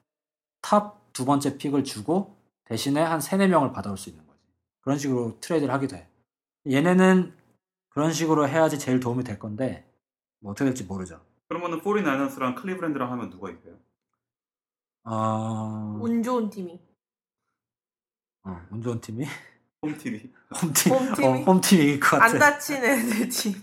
top 0.61 0.99
두 1.11 1.25
번째 1.25 1.57
pick을 1.57 1.83
주고 1.83 2.37
대신에 2.65 3.01
한 3.01 3.19
3, 3.19 3.39
4명을 3.39 3.73
받아올 3.73 3.97
수 3.97 4.11
있는 4.11 4.25
거지. 4.27 4.39
그런 4.81 4.99
식으로 4.99 5.39
트레이드를 5.39 5.73
하기도 5.73 5.95
해. 5.95 6.07
얘네는 6.69 7.33
그런 7.89 8.13
식으로 8.13 8.47
해야지 8.47 8.77
제일 8.77 8.99
도움이 8.99 9.23
될 9.23 9.39
건데 9.39 9.91
뭐 10.39 10.51
어떻게 10.51 10.65
될지 10.65 10.83
모르죠. 10.83 11.19
그러면은 11.47 11.81
49ers 11.81 12.37
랑 12.37 12.53
클리브랜드랑 12.53 13.11
하면 13.11 13.31
누가 13.31 13.49
이겨요? 13.49 13.75
어, 15.05 15.97
운 15.99 16.21
좋은 16.21 16.51
팀이. 16.51 16.79
어, 18.43 18.61
운 18.69 18.83
좋은 18.83 19.01
팀이 19.01 19.25
홈팀이. 19.83 20.21
홈팀 20.61 20.93
홈팀이? 20.93 21.27
어, 21.27 21.31
홈팀이 21.43 21.83
이길 21.83 21.99
것 21.99 22.17
같아. 22.17 22.25
안 22.25 22.39
다친 22.39 22.77
애들 22.83 23.29
팀. 23.29 23.53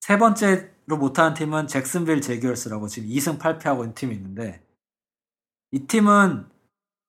세 0.00 0.18
번째로 0.18 0.96
못하는 0.98 1.34
팀은 1.34 1.66
잭슨빌 1.66 2.20
재규어스라고 2.22 2.88
지금 2.88 3.08
2승 3.10 3.38
8패하고 3.38 3.80
있는 3.80 3.94
팀이 3.94 4.14
있는데 4.14 4.62
이 5.72 5.80
팀은 5.80 6.46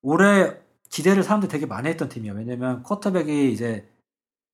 올해 0.02 0.58
기대를 0.90 1.24
사람들이 1.24 1.50
되게 1.50 1.66
많이 1.66 1.88
했던 1.88 2.10
팀이야. 2.10 2.34
왜냐면 2.34 2.84
쿼터백이 2.84 3.52
이제 3.54 3.88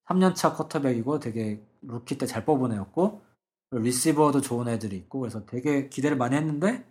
3년차 0.08 0.56
쿼터백이고 0.56 1.20
되게 1.20 1.60
루키 1.82 2.18
때 2.18 2.28
잘 2.28 2.46
뽑은 2.46 2.74
애였고 2.74 3.24
리시버도 3.72 4.42
좋은 4.42 4.68
애들이 4.68 4.96
있고 4.98 5.20
그래서 5.22 5.46
되게 5.46 5.90
기대를 5.90 6.18
많이 6.18 6.36
했는데 6.36 6.86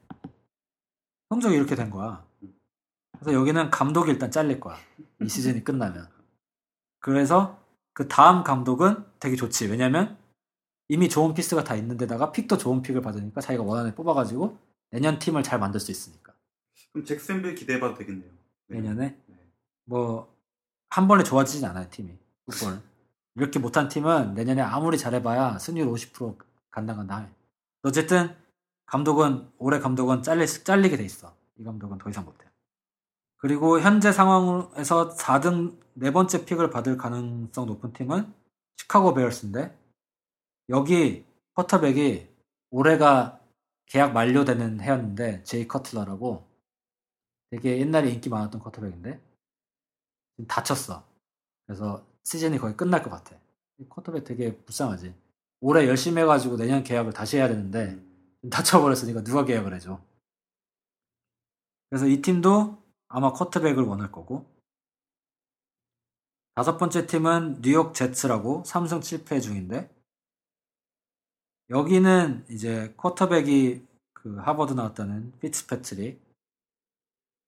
성적이 1.31 1.57
이렇게 1.57 1.77
된 1.77 1.91
거야. 1.91 2.27
그래서 3.13 3.33
여기는 3.39 3.71
감독이 3.71 4.11
일단 4.11 4.31
잘릴 4.31 4.59
거야. 4.59 4.77
이 5.23 5.29
시즌이 5.29 5.63
끝나면. 5.63 6.09
그래서 7.05 7.63
그 7.93 8.09
다음 8.09 8.43
감독은 8.43 9.05
되게 9.21 9.37
좋지. 9.37 9.67
왜냐면 9.67 10.17
이미 10.89 11.11
좋은 11.11 11.35
piece가 11.35 11.63
다 11.63 11.75
있는데다가 11.75 12.33
pick도 12.33 12.57
좋은 12.57 12.81
pick을 12.81 13.03
받으니까 13.03 13.43
자기가 13.43 13.63
원하는 13.63 13.91
애 13.91 13.95
뽑아가지고 13.95 14.57
내년 14.89 15.19
팀을 15.19 15.43
잘 15.43 15.59
만들 15.59 15.81
수 15.81 15.91
있으니까. 15.91 16.33
그럼 16.93 17.05
잭슨빌 17.05 17.57
기대해봐도 17.57 17.95
되겠네요. 17.97 18.31
네. 18.69 18.81
내년에 18.81 19.19
네. 19.27 19.37
뭐한 19.85 21.07
번에 21.07 21.25
좋아지진 21.25 21.67
않아요 21.67 21.89
팀이 21.91 22.17
풋볼 22.47 22.81
이렇게 23.37 23.59
못한 23.59 23.89
팀은 23.89 24.33
내년에 24.33 24.63
아무리 24.63 24.97
잘해봐야 24.97 25.59
승률 25.59 25.87
50% 25.89 26.39
간당간당 26.71 27.25
해 27.25 27.29
어쨌든 27.83 28.35
감독은 28.87 29.51
올해 29.59 29.79
감독은 29.79 30.23
잘리, 30.23 30.47
잘리게 30.47 30.97
돼 30.97 31.05
있어 31.05 31.37
이 31.59 31.65
감독은 31.65 31.99
더 31.99 32.09
이상 32.09 32.25
못해 32.25 32.47
그리고 33.45 33.79
현재 33.79 34.11
상황에서 34.11 35.11
4등 35.11 35.79
네 35.93 36.11
번째 36.11 36.47
픽을 36.47 36.71
받을 36.71 36.97
가능성 36.97 37.67
높은 37.67 37.93
팀은 37.93 38.33
시카고 38.79 39.13
베어스인데 39.13 39.77
여기 40.71 41.27
쿼터백이 41.53 42.27
올해가 42.71 43.39
계약 43.85 44.15
만료되는 44.15 44.81
해였는데 44.81 45.43
제이 45.43 45.69
커틀러라고 45.69 46.43
되게 47.51 47.81
옛날에 47.81 48.09
인기 48.13 48.31
많았던 48.31 48.63
쿼터백인데 48.63 49.21
지금 50.37 50.47
다쳤어. 50.49 51.05
그래서 51.67 52.03
시즌이 52.23 52.57
거의 52.57 52.75
끝날 52.75 53.03
것 53.03 53.11
같아. 53.11 53.37
이 53.77 53.85
쿼터백 53.87 54.25
되게 54.25 54.57
불쌍하지. 54.57 55.15
올해 55.61 55.87
열심히 55.87 56.23
해가지고 56.23 56.57
내년 56.57 56.83
계약을 56.83 57.13
다시 57.13 57.37
해야 57.37 57.49
되는데 57.49 58.03
다쳐버렸으니까 58.51 59.23
누가 59.23 59.45
계약을 59.45 59.75
해줘. 59.75 60.01
그래서 61.91 62.07
이 62.07 62.23
팀도 62.23 62.83
아마 63.15 63.33
쿼터백을 63.33 63.85
원할 63.85 64.11
거고 64.11 64.45
다섯 66.57 66.79
번째 66.79 67.07
팀은 67.07 67.63
뉴욕 67.63 67.95
제츠라고 67.95 68.65
3승 68.65 68.99
7패 68.99 69.41
중인데 69.41 69.89
여기는 71.71 72.45
이제 72.51 72.93
쿼터백이 72.97 73.87
그 74.15 74.37
하버드 74.39 74.73
나왔다는 74.73 75.33
피츠패트릭 75.39 76.21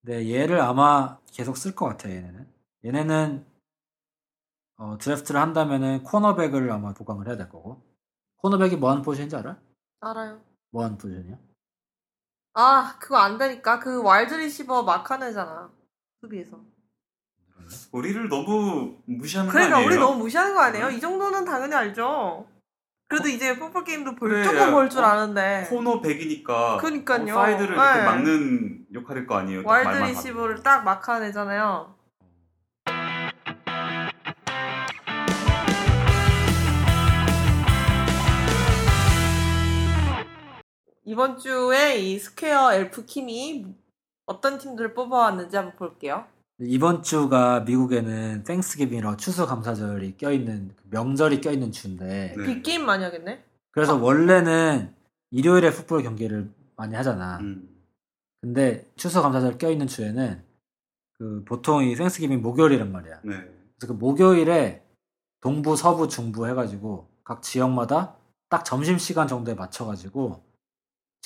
근데 0.03 0.33
얘를 0.33 0.61
아마 0.61 1.19
계속 1.33 1.57
쓸 1.57 1.75
것 1.75 1.87
같아 1.87 2.11
얘네는 2.11 2.49
얘네는 2.85 3.47
어, 4.77 4.99
드래프트를 4.99 5.41
한다면은 5.41 6.05
cornerback을 6.05 6.71
아마 6.71 6.95
보강을 6.95 7.27
해야 7.27 7.37
될 7.37 7.49
거고 7.49 7.83
cornerback이 8.37 8.77
뭐 8.77 8.91
하는 8.91 9.03
포지션인지 9.03 9.35
알아? 9.35 9.59
알아요. 9.99 10.41
뭐 10.71 10.85
하는 10.85 10.97
포지션이야? 10.97 11.37
아, 12.59 12.95
그거 12.99 13.19
안 13.19 13.37
되니까. 13.37 13.79
그 13.79 14.03
wide 14.03 14.33
receiver 14.35 14.83
막는 14.83 15.24
애잖아. 15.24 15.71
수비에서. 16.23 16.59
우리를 17.93 18.29
너무 18.29 18.97
무시하는 19.05 19.51
그러니까 19.51 19.77
거 19.77 19.83
아니에요? 19.83 19.93
우리 19.93 20.01
너무 20.01 20.19
무시하는 20.21 20.55
거 20.55 20.61
아니에요? 20.63 20.89
이 20.91 20.99
정도는 20.99 21.45
당연히 21.45 21.75
알죠. 21.75 22.47
그래도 23.09 23.29
이제 23.29 23.57
풋볼 23.59 23.85
게임도 23.85 24.15
볼, 24.17 24.31
그래, 24.31 24.45
조금 24.45 24.73
볼줄 24.73 25.03
어, 25.05 25.07
아는데. 25.07 25.67
코너 25.69 26.01
백이니까 26.01 26.79
그러니까요. 26.79 27.35
어, 27.37 27.43
사이드를 27.43 27.75
이렇게 27.75 27.99
네. 27.99 28.05
막는 28.05 28.87
역할일 28.95 29.27
거 29.27 29.37
아니에요. 29.37 29.63
딱 29.63 29.69
와일드 29.69 30.05
리시버를. 30.05 30.63
딱 30.63 30.83
막는 30.85 31.30
애잖아요. 31.30 31.96
이번 41.07 41.39
주에 41.39 41.99
이 41.99 42.19
스퀘어 42.19 42.75
엘프 42.75 43.07
킴이 43.07 43.65
어떤 44.27 44.59
팀들을 44.59 44.93
뽑아왔는지 44.93 45.57
한번 45.57 45.77
볼게요. 45.77 46.27
이번 46.59 47.05
주가 47.05 47.61
미국에는 47.61 48.43
Thanksgiving이라고 48.43 49.17
추수 49.17 49.47
감사절이 49.47 50.17
껴있는 50.17 50.75
그 50.75 50.83
명절이 50.91 51.43
껴있는 51.43 51.71
주인데 51.71 52.35
네. 52.37 52.45
big 52.45 52.62
game 52.62 52.85
많이 52.85 53.05
하겠네? 53.05 53.45
그래서 53.71 53.97
원래는 53.97 54.93
일요일에 55.31 55.71
풋볼 55.71 56.03
경기를 56.03 56.51
많이 56.75 56.97
하잖아. 56.97 57.39
음. 57.39 57.69
근데 58.41 58.91
추수 58.97 59.23
감사절 59.23 59.59
껴있는 59.59 59.87
주에는 59.87 60.43
그 61.19 61.45
보통 61.47 61.85
이 61.85 61.95
Thanksgiving 61.95 62.43
목요일이란 62.43 62.91
말이야. 62.91 63.21
네. 63.23 63.33
그래서 63.79 63.87
그 63.87 63.93
목요일에 63.93 64.83
동부, 65.41 65.77
서부, 65.77 66.09
중부 66.09 66.49
해가지고 66.49 67.09
각 67.23 67.43
지역마다 67.43 68.17
딱 68.49 68.65
점심 68.65 68.99
시간 68.99 69.29
정도에 69.29 69.55
맞춰가지고 69.55 70.46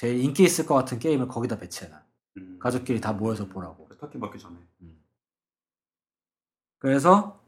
제일 0.00 0.24
인기 0.24 0.44
있을 0.44 0.64
것 0.64 0.74
같은 0.76 0.98
게임을 0.98 1.28
거기다 1.28 1.58
배치해놔. 1.58 2.02
음. 2.38 2.58
가족끼리 2.58 3.02
다 3.02 3.12
모여서 3.12 3.46
보라고. 3.46 3.86
터키 3.98 4.18
받기 4.18 4.38
전에. 4.38 4.56
그래서 6.78 7.38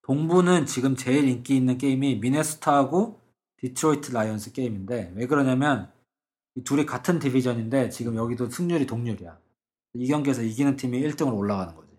동부는 0.00 0.64
지금 0.64 0.96
제일 0.96 1.28
인기 1.28 1.54
있는 1.54 1.76
게임이 1.76 2.16
미네소타하고 2.20 3.20
디트로이트 3.58 4.10
라이언스 4.10 4.52
게임인데 4.52 5.12
왜 5.14 5.26
그러냐면 5.26 5.92
이 6.54 6.64
둘이 6.64 6.86
같은 6.86 7.18
division인데 7.18 7.90
지금 7.90 8.16
여기도 8.16 8.48
승률이 8.48 8.86
동률이야. 8.86 9.38
이 9.96 10.08
경기에서 10.08 10.40
이기는 10.40 10.76
팀이 10.76 10.98
1등으로 10.98 11.36
올라가는 11.36 11.74
거지. 11.74 11.90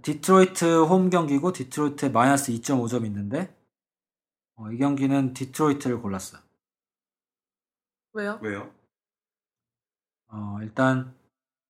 디트로이트 0.00 0.84
홈 0.84 1.10
경기고 1.10 1.52
디트로이트에 1.52 2.10
마이너스 2.10 2.52
2.5점 2.52 3.04
있는데 3.04 3.52
어, 4.54 4.70
이 4.70 4.78
경기는 4.78 5.34
디트로이트를 5.34 6.00
골랐어. 6.00 6.38
왜요? 8.14 8.38
왜요? 8.42 8.70
어, 10.28 10.58
일단 10.62 11.14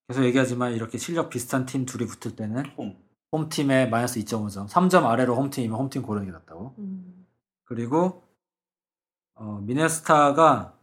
계속 0.08 0.24
얘기하지만 0.24 0.72
이렇게 0.72 0.98
실력 0.98 1.30
비슷한 1.30 1.66
팀 1.66 1.84
둘이 1.86 2.06
붙을 2.06 2.36
때는 2.36 2.66
홈. 2.76 3.02
홈팀에 3.32 3.86
마이너스 3.86 4.20
2.5점, 4.20 4.68
3점 4.68 5.06
아래로 5.06 5.34
홈팀이면 5.36 5.78
홈팀 5.78 6.02
고르는 6.02 6.26
게 6.26 6.32
낫다고. 6.32 6.74
음. 6.78 7.26
그리고 7.64 8.22
어, 9.34 9.58
미네스타가 9.62 10.78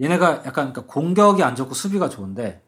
얘네가 0.00 0.44
약간 0.44 0.72
그러니까 0.72 0.86
공격이 0.86 1.42
안 1.42 1.56
좋고 1.56 1.74
수비가 1.74 2.08
좋은데 2.08 2.62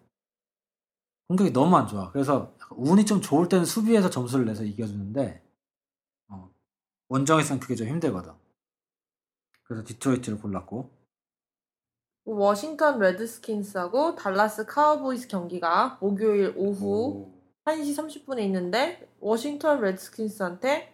공격이 1.29 1.53
너무 1.53 1.77
안 1.77 1.87
좋아. 1.87 2.11
그래서 2.11 2.55
약간 2.61 2.79
운이 2.79 3.07
좀 3.07 3.21
좋을 3.21 3.49
때는 3.49 3.65
수비에서 3.65 4.11
점수를 4.11 4.47
내서 4.47 4.65
이겨주는데 4.65 5.43
어, 6.29 6.51
원정에서는 7.09 7.61
그게 7.61 7.75
좀 7.77 7.89
힘들거든. 7.89 8.33
그래서 9.65 9.85
디트로이트를 9.85 10.39
골랐고 10.41 10.96
워싱턴 12.27 12.99
레드스킨스하고 12.99 14.17
달라스 14.17 14.67
카우보이스 14.67 15.29
경기가 15.29 15.97
목요일 16.01 16.53
오후 16.57 17.31
오. 17.31 17.37
1시 17.65 17.97
30분에 17.97 18.41
있는데 18.41 19.09
워싱턴 19.21 19.81
레드스킨스한테 19.81 20.93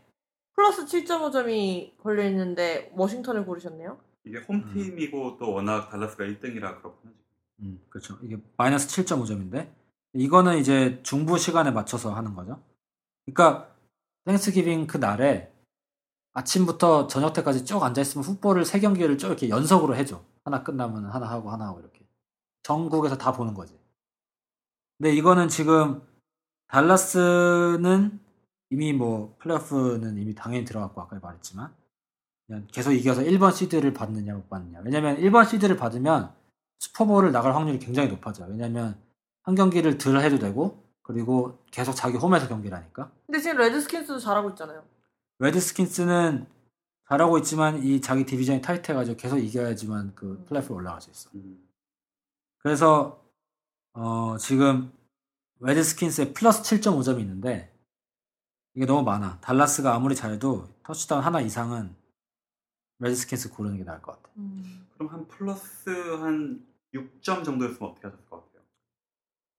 플러스 0.54 0.84
7.5점이 0.84 1.98
걸려 1.98 2.24
있는데 2.28 2.90
워싱턴을 2.94 3.46
고르셨네요. 3.46 3.98
이게 4.24 4.38
홈팀이고 4.38 5.38
또 5.38 5.52
워낙 5.52 5.88
달라스가 5.90 6.24
1등이라 6.24 6.78
그렇구나. 6.78 7.12
음, 7.60 7.80
그렇죠. 7.88 8.18
이게 8.22 8.38
마이너스 8.56 8.88
7.5점인데 8.88 9.68
이거는 10.12 10.58
이제 10.58 11.00
중부 11.02 11.38
시간에 11.38 11.70
맞춰서 11.70 12.12
하는 12.12 12.34
거죠. 12.34 12.62
그러니까 13.24 13.74
Thanksgiving 14.26 14.86
그 14.86 14.98
날에 14.98 15.51
아침부터 16.34 17.06
저녁 17.08 17.32
때까지 17.32 17.64
쭉 17.64 17.82
앉아 17.82 18.00
있으면 18.00 18.24
풋볼을 18.24 18.64
세 18.64 18.80
경기를 18.80 19.18
쭉 19.18 19.28
이렇게 19.28 19.48
연속으로 19.48 19.94
해줘. 19.96 20.22
하나 20.44 20.62
끝나면 20.62 21.06
하나 21.06 21.28
하고 21.28 21.50
하나 21.50 21.66
하고 21.66 21.80
이렇게 21.80 22.04
전국에서 22.62 23.16
다 23.18 23.32
보는 23.32 23.54
거지. 23.54 23.78
근데 24.98 25.14
이거는 25.14 25.48
지금 25.48 26.02
달라스는 26.68 28.20
이미 28.70 28.92
뭐 28.92 29.36
플레이오프는 29.40 30.16
이미 30.16 30.34
당연히 30.34 30.64
들어갔고 30.64 31.00
아까 31.00 31.18
말했지만 31.20 31.74
그냥 32.46 32.66
계속 32.72 32.92
이겨서 32.92 33.22
1번 33.22 33.54
시드를 33.54 33.92
받느냐 33.92 34.34
못 34.34 34.48
받느냐. 34.48 34.80
왜냐면 34.84 35.16
1번 35.18 35.46
시드를 35.46 35.76
받으면 35.76 36.32
슈퍼볼을 36.78 37.32
나갈 37.32 37.54
확률이 37.54 37.78
굉장히 37.78 38.08
높아져. 38.08 38.46
왜냐면 38.46 38.96
한 39.42 39.54
경기를 39.54 39.98
덜 39.98 40.18
해도 40.20 40.38
되고 40.38 40.82
그리고 41.02 41.58
계속 41.70 41.92
자기 41.94 42.16
홈에서 42.16 42.48
경기를 42.48 42.76
하니까. 42.76 43.10
근데 43.26 43.40
지금 43.40 43.58
레드스킨스도 43.58 44.18
잘하고 44.18 44.50
있잖아요. 44.50 44.82
레드스킨스는 45.42 46.46
잘하고 47.08 47.36
있지만 47.38 47.82
이 47.82 48.00
자기 48.00 48.24
division이 48.24 48.62
타이트해가지고 48.62 49.16
계속 49.16 49.38
이겨야지만 49.38 50.14
그 50.14 50.46
올라갈 50.72 51.00
수 51.00 51.10
있어. 51.10 51.30
음. 51.34 51.68
그래서 52.58 53.20
어, 53.92 54.36
지금 54.38 54.92
레드스킨스에 55.58 56.32
플러스 56.32 56.62
7.5점이 56.62 57.20
있는데 57.20 57.76
이게 58.74 58.86
너무 58.86 59.02
많아. 59.02 59.40
달라스가 59.40 59.94
아무리 59.94 60.14
잘해도 60.14 60.68
터치다운 60.84 61.24
하나 61.24 61.40
이상은 61.40 61.94
레드스킨스 63.00 63.50
고르는 63.50 63.78
게 63.78 63.84
나을 63.84 64.00
것 64.00 64.22
같아. 64.22 64.32
음. 64.36 64.86
그럼 64.94 65.08
한 65.12 65.26
플러스 65.26 65.90
한 66.20 66.64
6점 66.94 67.44
정도였으면 67.44 67.90
어떻게 67.90 68.06
하셨을 68.06 68.24
것 68.26 68.46
같아요? 68.46 68.62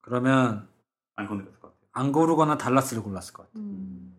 그러면 0.01 0.69
안 1.17 1.27
건드렸을 1.27 1.59
것 1.59 1.73
같아요. 1.73 1.89
안 1.91 2.13
고르거나 2.13 2.57
달라스를 2.57 3.03
골랐을 3.03 3.33
것 3.33 3.43
같아. 3.43 3.59
음. 3.59 4.12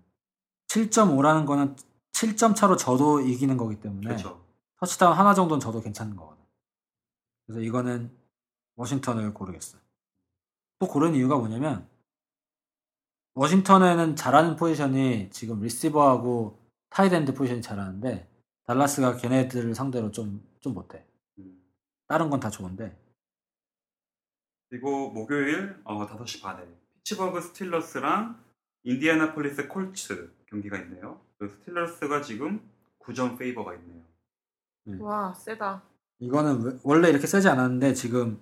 7.5라는 0.74 1.46
거는 1.46 1.76
7점 2.12 2.56
차로 2.56 2.76
져도 2.76 3.20
이기는 3.20 3.56
거기 3.56 3.78
때문에 3.78 4.06
그렇죠. 4.08 4.44
터치다운 4.78 5.16
하나 5.16 5.32
정도는 5.34 5.60
저도 5.60 5.80
괜찮은 5.80 6.16
거거든. 6.16 6.42
그래서 7.46 7.60
이거는 7.60 8.10
워싱턴을 8.74 9.32
고르겠어요. 9.34 9.80
또 10.80 10.88
고른 10.88 11.14
이유가 11.14 11.36
뭐냐면 11.38 11.88
워싱턴에는 13.34 14.16
잘하는 14.16 14.56
포지션이 14.56 15.30
지금 15.30 15.60
리시버하고 15.60 16.58
tight 16.90 17.18
end 17.18 17.34
포지션이 17.34 17.62
잘하는데 17.62 18.28
달라스가 18.64 19.16
걔네들을 19.16 19.74
상대로 19.74 20.10
좀, 20.10 20.44
좀 20.60 20.74
못해. 20.74 21.04
음. 21.38 21.62
다른 22.08 22.30
건 22.30 22.40
다 22.40 22.50
좋은데 22.50 22.98
그리고 24.68 25.10
목요일 25.10 25.80
어, 25.84 26.04
5시 26.06 26.42
반에 26.42 26.64
피츠버그 26.94 27.40
스틸러스랑 27.40 28.42
인디애나폴리스 28.84 29.68
콜츠 29.68 30.32
경기가 30.46 30.78
있네요. 30.82 31.20
그 31.38 31.48
스틸러스가 31.48 32.22
지금 32.22 32.60
9점 33.00 33.38
favor가 33.38 33.74
있네요. 33.76 34.04
와 35.00 35.32
세다. 35.34 35.82
이거는 36.18 36.62
왜- 36.62 36.78
원래 36.84 37.08
이렇게 37.08 37.26
세지 37.26 37.48
않았는데 37.48 37.94
지금 37.94 38.40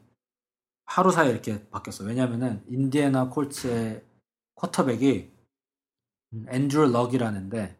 하루 0.85 1.11
사이에 1.11 1.31
이렇게 1.31 1.67
바뀌었어. 1.71 2.05
왜냐면은 2.05 2.63
인디애나 2.69 3.29
콜츠의 3.31 4.05
쿼터백이 4.57 5.33
음, 6.35 6.47
앤드루 6.49 6.91
럭이라는데 6.91 7.79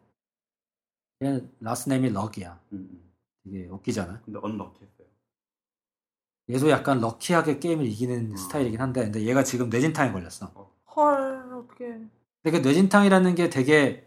얘는 1.21 1.51
last 1.59 1.89
name이 1.89 2.11
럭이야. 2.11 2.59
음, 2.71 2.77
음. 2.91 3.13
되게 3.43 3.67
웃기잖아. 3.67 4.21
근데 4.23 4.39
unlucky했어요. 4.41 5.07
얘도 6.49 6.69
약간 6.69 6.99
lucky하게 7.01 7.59
게임을 7.59 7.85
이기는 7.85 8.31
음. 8.31 8.35
스타일이긴 8.35 8.79
한데 8.79 9.03
근데 9.03 9.21
얘가 9.23 9.43
지금 9.43 9.69
뇌진탕에 9.69 10.11
걸렸어. 10.11 10.47
헐 10.95 11.53
어떻게? 11.53 11.99
근데 12.43 12.59
그 12.59 12.67
뇌진탕이라는 12.67 13.35
게 13.35 13.49
되게 13.49 14.05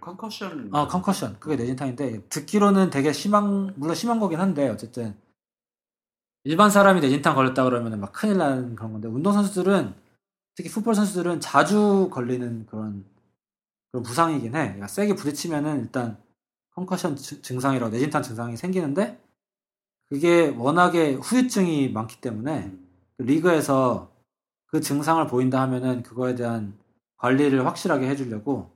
concussion. 0.00 0.74
어 0.74 0.88
concussion 0.88 1.38
그게 1.38 1.56
뇌진탕인데 1.56 2.28
듣기로는 2.28 2.90
되게 2.90 3.12
심한 3.12 3.72
물론 3.76 3.94
심한 3.94 4.18
거긴 4.18 4.40
한데 4.40 4.68
어쨌든 4.68 5.14
일반 6.44 6.70
사람이 6.70 7.00
뇌진탕 7.00 7.34
걸렸다 7.34 7.64
그러면 7.64 8.00
막 8.00 8.12
큰일 8.12 8.38
나는 8.38 8.74
그런 8.76 8.92
건데 8.92 9.08
운동 9.08 9.32
선수들은 9.32 9.94
특히 10.54 10.70
풋볼 10.70 10.94
선수들은 10.94 11.40
자주 11.40 12.08
걸리는 12.10 12.66
그런 12.66 13.04
그런 13.90 14.02
부상이긴 14.02 14.54
해. 14.54 14.60
그러니까 14.64 14.88
세게 14.88 15.14
부딪히면은 15.14 15.80
일단 15.80 16.18
컨커션 16.70 17.16
주- 17.16 17.42
증상이라고 17.42 17.90
뇌진탕 17.90 18.22
증상이 18.22 18.56
생기는데 18.56 19.20
그게 20.08 20.48
워낙에 20.48 21.14
후유증이 21.14 21.90
많기 21.90 22.20
때문에 22.20 22.66
음. 22.66 22.88
그 23.16 23.22
리그에서 23.22 24.10
그 24.66 24.80
증상을 24.80 25.26
보인다 25.26 25.60
하면은 25.62 26.02
그거에 26.02 26.34
대한 26.34 26.78
관리를 27.18 27.64
확실하게 27.66 28.08
해주려고 28.08 28.70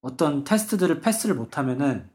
어떤 0.00 0.44
테스트들을 0.44 1.00
패스를 1.00 1.34
못하면은 1.34 2.08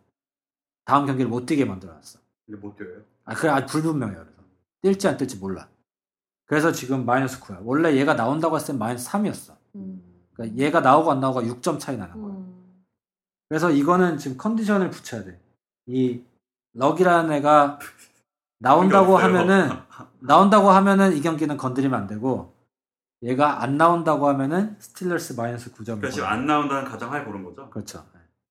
다음 0.85 1.05
경기를 1.05 1.29
못 1.29 1.45
뛰게 1.45 1.65
만들어놨어. 1.65 2.19
근데 2.45 2.59
못 2.59 2.75
뛰어요. 2.77 3.01
아, 3.25 3.33
그래 3.35 3.49
아주 3.51 3.71
불분명해요. 3.71 4.25
그래서 4.81 4.97
뛸지 4.99 5.07
안 5.09 5.17
뛸지 5.17 5.39
몰라. 5.39 5.67
그래서 6.45 6.71
지금 6.71 7.05
마이너스 7.05 7.39
9야. 7.41 7.59
원래 7.63 7.95
얘가 7.95 8.15
나온다고 8.15 8.55
했을 8.55 8.73
땐 8.73 8.79
마이너스 8.79 9.07
3이었어. 9.09 9.55
음. 9.75 10.01
그러니까 10.33 10.57
얘가 10.57 10.79
나오고 10.81 11.11
안 11.11 11.19
나오고가 11.19 11.45
6점 11.45 11.79
차이 11.79 11.97
나는 11.97 12.13
거야. 12.21 12.33
음. 12.33 12.83
그래서 13.49 13.71
이거는 13.71 14.17
지금 14.17 14.37
컨디션을 14.37 14.89
붙여야 14.89 15.23
돼. 15.25 15.39
이 15.87 16.21
럭이라는 16.73 17.31
애가 17.33 17.79
나온다고. 18.59 19.17
하면은 19.17 19.69
나온다고 20.19 20.69
하면은 20.69 21.15
이 21.15 21.21
경기는 21.21 21.55
건드리면 21.57 21.99
안 21.99 22.07
되고 22.07 22.53
얘가 23.23 23.61
안 23.61 23.77
나온다고 23.77 24.27
하면은 24.29 24.79
스틸러스 24.79 25.33
마이너스 25.33 25.71
9점. 25.73 25.85
그러니까 25.85 26.09
지금 26.09 26.27
안 26.27 26.45
나온다는 26.45 26.89
가정하에 26.89 27.25
고른 27.25 27.43
거죠. 27.43 27.69
그렇죠. 27.69 28.05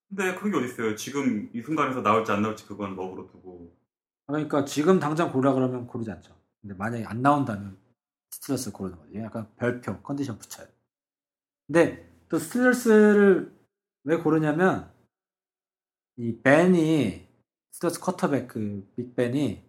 근데 0.09 0.35
그런 0.35 0.52
게 0.52 0.59
어딨어요. 0.59 0.96
지금 0.96 1.50
이 1.52 1.61
순간에서 1.62 2.02
나올지 2.02 2.33
안 2.33 2.42
나올지 2.42 2.66
그건 2.66 2.96
럭으로 2.96 3.26
두고. 3.28 3.74
그러니까 4.26 4.64
지금 4.64 4.98
당장 4.98 5.33
고르라 5.33 5.54
그러면 5.54 5.87
고르지 5.87 6.11
않죠. 6.11 6.35
근데 6.61 6.74
만약에 6.74 7.04
안 7.04 7.22
나온다면 7.22 7.78
스틸러스 8.31 8.72
고르는 8.72 8.98
거지. 8.98 9.18
약간 9.18 9.48
별표 9.57 10.02
컨디션 10.02 10.38
붙여요. 10.38 10.66
근데 11.66 12.09
또 12.28 12.38
스틸러스를 12.38 13.54
왜 14.04 14.16
고르냐면 14.16 14.90
이 16.16 16.38
벤이 16.42 17.26
스틸러스 17.72 18.00
쿼터백 18.00 18.48
그 18.48 18.87
빅벤이 18.96 19.64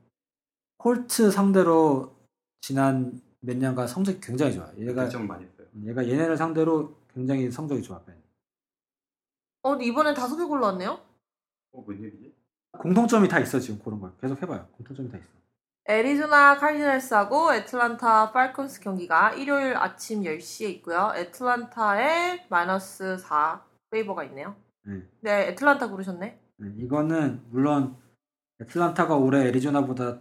콜트 0.77 1.31
상대로 1.31 2.17
지난 2.62 3.21
몇 3.41 3.58
년간 3.58 3.88
성적이 3.88 4.19
굉장히 4.19 4.54
좋아. 4.54 4.71
얘가 4.78 5.06
득점을 5.06 5.28
많이 5.28 5.45
했어요. 5.45 5.67
얘가 5.86 6.08
얘네를 6.08 6.36
상대로 6.38 6.95
굉장히 7.13 7.49
성적이 7.49 7.82
좋아. 7.82 8.02
벤. 8.04 8.15
어 9.63 9.75
이번엔 9.75 10.13
다섯 10.13 10.38
개 10.38 10.43
골랐네요. 10.43 10.99
어, 11.71 11.84
웬일이지? 11.86 12.34
공통점이 12.80 13.28
다 13.28 13.39
있어 13.39 13.60
지금 13.60 13.80
고른 13.80 13.99
거. 13.99 14.12
계속 14.17 14.41
해봐요. 14.41 14.67
공통점이 14.78 15.10
다 15.10 15.17
있어. 15.17 15.28
애리조나 15.86 16.58
카디널스하고 16.58 17.54
애틀란타 17.56 18.32
팔콘스 18.32 18.80
경기가 18.82 19.32
일요일 19.34 19.75
아침 19.75 20.21
10시에 20.21 20.69
있고요. 20.75 21.13
애틀란타에 21.15 22.45
마이너스 22.49 23.17
4 23.17 23.65
페이버가 23.89 24.23
있네요. 24.25 24.56
네. 24.84 25.02
네, 25.21 25.47
애틀란타 25.49 25.89
고르셨네. 25.89 26.39
네, 26.58 26.73
이거는 26.78 27.41
물론 27.49 27.95
애틀란타가 28.62 29.15
올해 29.15 29.47
애리조나보다 29.47 30.19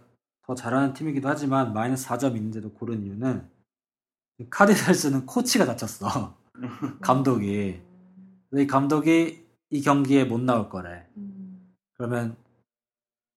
더 0.49 0.55
잘하는 0.55 0.93
팀이기도 0.95 1.29
하지만 1.29 1.73
마이너스 1.73 2.07
4점 2.07 2.35
있는데도 2.35 2.73
고른 2.73 3.03
이유는 3.03 3.47
카디널스는 4.49 5.27
코치가 5.27 5.65
다쳤어. 5.65 6.35
감독이. 7.01 7.79
이 8.53 8.65
감독이 8.65 9.45
이 9.69 9.81
경기에 9.81 10.23
못 10.25 10.41
나올 10.41 10.67
거래. 10.67 11.05
음. 11.17 11.71
그러면 11.93 12.35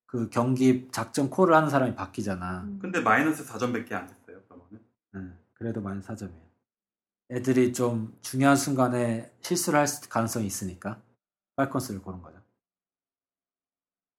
그 0.07 0.31
경기 0.31 0.89
작전 0.91 1.29
콜을 1.29 1.55
하는 1.55 1.69
사람이 1.69 1.95
바뀌잖아. 1.97 2.63
음. 2.63 2.79
근데 2.81 3.03
마이너스 3.03 3.45
4점밖에 3.45 3.93
안 3.93 4.07
됐어요. 4.07 4.41
그러면은. 4.49 4.81
네, 5.13 5.39
그래도 5.53 5.83
마이너스 5.83 6.09
4점이에요. 6.09 6.51
애들이 7.31 7.75
좀 7.75 8.17
중요한 8.23 8.57
순간에 8.57 9.31
실수를 9.43 9.79
할 9.81 9.87
가능성이 10.09 10.47
있으니까 10.47 10.99
팔콘스를 11.57 12.01
고른 12.01 12.23
거죠. 12.23 12.42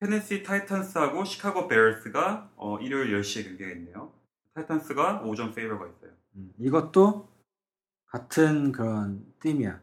테네시 0.03 0.43
타이탄스하고 0.43 1.23
시카고 1.23 1.69
베어스가 1.69 2.51
어, 2.57 2.77
일요일 2.79 3.17
10시에 3.21 3.45
경기가 3.45 3.71
있네요. 3.71 4.11
타이탄스가 4.53 5.21
5점 5.23 5.55
favor가 5.55 5.87
있어요. 5.87 6.11
음, 6.35 6.53
이것도 6.57 7.29
같은 8.07 8.73
그런 8.73 9.25
팀이야. 9.39 9.79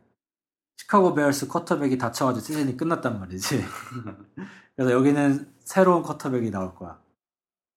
시카고 0.76 1.14
베어스 1.14 1.48
쿼터백이 1.48 1.96
다쳐가지고 1.96 2.44
시즌이 2.44 2.76
끝났단 2.76 3.18
말이지. 3.18 3.64
그래서 4.76 4.92
여기는 4.92 5.54
새로운 5.60 6.02
쿼터백이 6.02 6.50
나올 6.50 6.74
거야. 6.74 7.00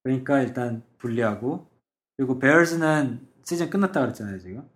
그러니까 0.03 0.41
일단 0.41 0.83
불리하고 0.97 1.71
그리고 2.17 2.39
베어스는 2.39 3.25
시즌 3.45 3.69
끝났다 3.69 4.01
그랬잖아요 4.01 4.39
지금. 4.39 4.69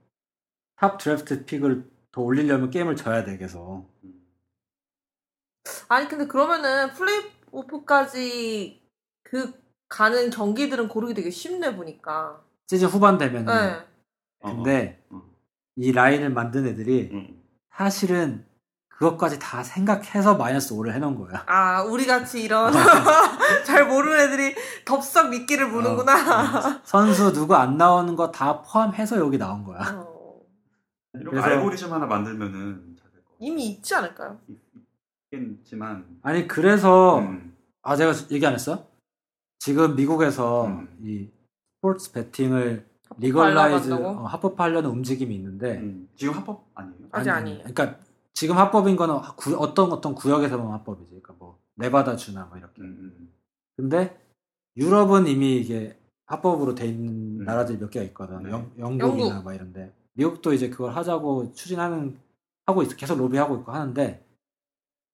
top 0.78 0.98
draft 1.00 1.44
pick을 1.44 1.90
더 2.14 2.22
올리려면 2.22 2.70
게임을 2.70 2.96
져야 2.96 3.26
돼 3.26 3.38
계속. 3.38 3.90
음. 4.06 4.26
아니 5.90 6.08
근데 6.08 6.28
그러면은 6.28 6.94
플레이 6.94 7.37
오프까지 7.52 8.82
그 9.24 9.54
가는 9.90 10.30
경기들은 10.30 10.88
고르기 10.90 11.14
되게 11.14 11.30
쉽네 11.30 11.76
보니까. 11.76 12.42
시즌 12.68 12.88
후반 12.90 13.18
되면 13.18 13.46
네. 13.46 13.52
은 13.54 13.80
어, 14.42 14.56
근데 14.56 15.04
어, 15.10 15.18
어. 15.18 15.22
이 15.78 15.92
라인을 15.92 16.30
만든 16.32 16.66
애들이 16.68 17.10
음. 17.14 17.42
사실은 17.76 18.46
그것까지 18.90 19.38
다 19.40 19.64
생각해서 19.64 20.36
마이너스 20.36 20.74
5를 20.76 20.92
해놓은 20.92 21.16
거야. 21.16 21.44
아 21.48 21.84
우리 21.84 22.06
같이 22.08 22.42
이런 22.42 22.74
잘 23.66 23.88
모르는 23.88 24.20
애들이 24.20 24.56
덥석 24.86 25.30
미끼를 25.30 25.68
무는구나. 25.70 26.82
선수 26.84 27.32
누구 27.32 27.56
안 27.56 27.78
나오는 27.78 28.16
거 28.16 28.32
다 28.32 28.62
포함해서 28.64 29.18
여기 29.20 29.38
나온 29.38 29.64
거야. 29.64 29.80
어, 29.96 30.40
이런 31.14 31.30
그래서- 31.32 31.48
알고리즘 31.48 31.94
하나 31.94 32.06
만들면은. 32.06 32.98
이미 33.40 33.68
있지 33.68 33.94
않을까요? 33.94 34.40
있겠지만 35.44 36.06
아니 36.22 36.48
그래서 36.48 37.20
음, 37.20 37.56
아 37.82 37.96
제가 37.96 38.14
얘기 38.32 38.46
안 38.46 38.54
했어? 38.54 38.88
지금 39.60 39.96
미국에서 39.96 40.68
음. 40.68 40.88
이 41.04 41.30
스포츠 41.78 42.12
베팅을 42.12 42.86
legalize? 43.18 43.92
어, 43.94 44.26
합법화하려는 44.26 44.90
움직임이 44.90 45.36
있는데 45.36 45.78
음. 45.78 46.10
지금 46.16 46.34
합법 46.34 46.66
아니에요? 46.76 46.96
아직 47.12 47.30
아니에요. 47.30 47.60
그러니까 47.60 47.98
지금 48.34 48.58
합법인 48.58 48.96
거는 48.96 49.20
구- 49.36 49.56
어떤 49.58 49.92
어떤 49.92 50.14
구역에서만 50.14 50.72
합법이지. 50.74 51.10
그러니까 51.10 51.34
뭐 51.40 51.58
네바다 51.76 52.16
주나 52.18 52.46
뭐 52.46 52.58
이렇게. 52.58 52.82
음, 52.82 52.86
음. 53.20 53.34
근데 53.76 54.20
유럽은 54.76 55.28
이미 55.28 55.58
이게 55.58 55.98
합법으로 56.26 56.76
돼 56.76 56.88
있는 56.88 57.40
음. 57.42 57.46
나라들이 57.46 57.80
몇 57.80 57.90
개가 57.90 58.06
있거든. 58.08 58.44
네. 58.44 58.52
영, 58.52 58.70
영국이나 58.78 59.28
영국. 59.30 59.44
막 59.46 59.54
이런데 59.54 59.94
미국도 60.14 60.54
이제 60.54 60.70
그걸 60.70 60.92
하자고 60.96 61.54
추진하는 61.54 62.18
하고 62.66 62.82
있어 62.84 62.96
계속 62.96 63.18
로비하고 63.18 63.58
있고 63.58 63.72
하는데 63.72 64.24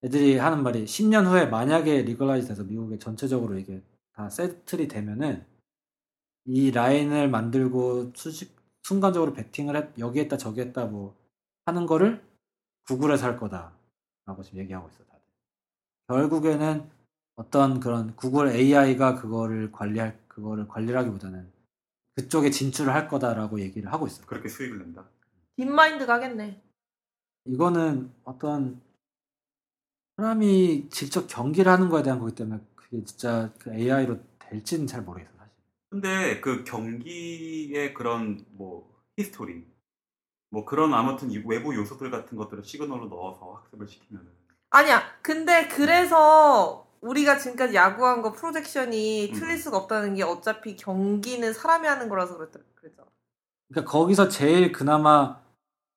애들이 0.04 0.38
하는 0.38 0.64
말이 0.64 0.84
10년 0.84 1.26
후에 1.26 1.46
만약에 1.46 2.02
legalize 2.02 2.48
돼서 2.48 2.64
미국에 2.64 3.00
전체적으로 3.00 3.58
이게 3.58 3.82
다 4.14 4.30
settle이 4.30 4.88
되면은 4.88 5.46
이 6.46 6.72
라인을 6.72 7.30
만들고 7.30 8.12
수직 8.16 8.56
순간적으로 8.82 9.34
베팅을 9.34 9.78
했, 9.78 10.00
여기 10.00 10.20
했다 10.20 10.38
저기 10.38 10.60
했다 10.60 10.86
뭐 10.86 11.16
하는 11.66 11.86
거를 11.86 12.22
구글에서 12.88 13.26
할 13.26 13.38
거다라고 13.38 14.44
지금 14.44 14.60
얘기하고 14.60 14.90
있어 14.90 15.06
다들. 15.06 15.22
결국에는 16.08 16.90
어떤 17.36 17.80
그런 17.80 18.16
구글 18.18 18.50
AI가 18.50 19.16
그거를 19.16 19.72
관리할 19.72 20.20
그거를 20.28 20.68
관리하기보다는 20.68 21.50
그쪽에 22.16 22.52
진출을 22.52 22.94
할 22.94 23.08
거다라고 23.08 23.62
얘기를 23.62 23.92
하고 23.92 24.06
있어. 24.06 24.26
그렇게 24.26 24.50
수익을 24.50 24.80
낸다. 24.80 25.06
딥마인드가 25.56 26.16
하겠네. 26.16 26.62
이거는 27.46 28.12
어떤 28.24 28.82
사람이 30.24 30.88
직접 30.90 31.28
경기를 31.28 31.70
하는 31.70 31.90
거에 31.90 32.02
대한 32.02 32.20
거기 32.20 32.34
때문에 32.34 32.62
그게 32.76 33.04
진짜 33.04 33.52
그 33.60 33.74
AI로 33.74 34.20
될지는 34.40 34.88
잘 34.88 35.02
모르겠어 35.02 35.30
사실. 35.38 35.52
근데 35.90 36.40
그 36.40 36.64
경기의 36.64 37.94
그런 37.94 38.46
뭐 38.52 38.90
history 39.18 39.66
뭐 40.50 40.64
그런 40.64 40.94
아무튼 40.94 41.30
이 41.30 41.44
외부 41.46 41.76
요소들 41.76 42.10
같은 42.10 42.38
것들을 42.38 42.64
signal로 42.64 43.08
넣어서 43.08 43.54
학습을 43.64 43.88
시키면은 43.88 44.32
아니야. 44.70 45.04
근데 45.22 45.68
그래서 45.68 46.88
우리가 47.02 47.38
지금까지 47.38 47.76
야구한 47.76 48.22
거 48.22 48.32
projection이 48.32 49.32
음. 49.32 49.34
틀릴 49.34 49.58
수가 49.58 49.78
없다는 49.78 50.16
게 50.16 50.24
어차피 50.24 50.78
경기는 50.78 51.52
사람이 51.52 51.86
하는 51.86 52.08
거라서 52.08 52.38
그랬, 52.38 52.52
그랬잖아. 52.76 53.08
그러니까 53.68 53.92
거기서 53.92 54.30
제일 54.30 54.72
그나마 54.72 55.43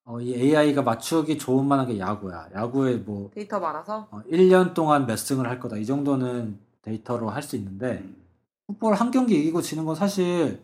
어, 0.08 0.20
이 0.20 0.34
AI가 0.34 0.82
맞추기 0.82 1.36
좋은 1.36 1.66
만한 1.66 1.86
게 1.88 1.98
야구야. 1.98 2.48
야구에 2.54 2.94
뭐 2.98 3.28
데이터 3.34 3.58
많아서. 3.58 4.06
어, 4.12 4.22
1년 4.30 4.72
동안 4.72 5.04
몇 5.04 5.16
승을 5.16 5.48
할 5.48 5.58
거다. 5.58 5.76
이 5.78 5.84
정도는 5.84 6.58
데이터로 6.82 7.28
할 7.28 7.42
수 7.42 7.56
있는데 7.56 7.98
음. 8.04 8.16
풋볼 8.68 8.94
한 8.94 9.10
경기 9.10 9.34
이기고 9.40 9.62
지는 9.62 9.84
건 9.84 9.96
사실 9.96 10.62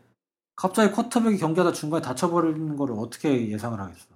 갑자기 0.55 0.93
쿼터백이 0.95 1.39
경기하다 1.39 1.73
중간에 1.73 2.03
다쳐버리는 2.03 2.77
거를 2.77 2.95
어떻게 2.99 3.49
예상을 3.51 3.79
하겠어. 3.81 4.07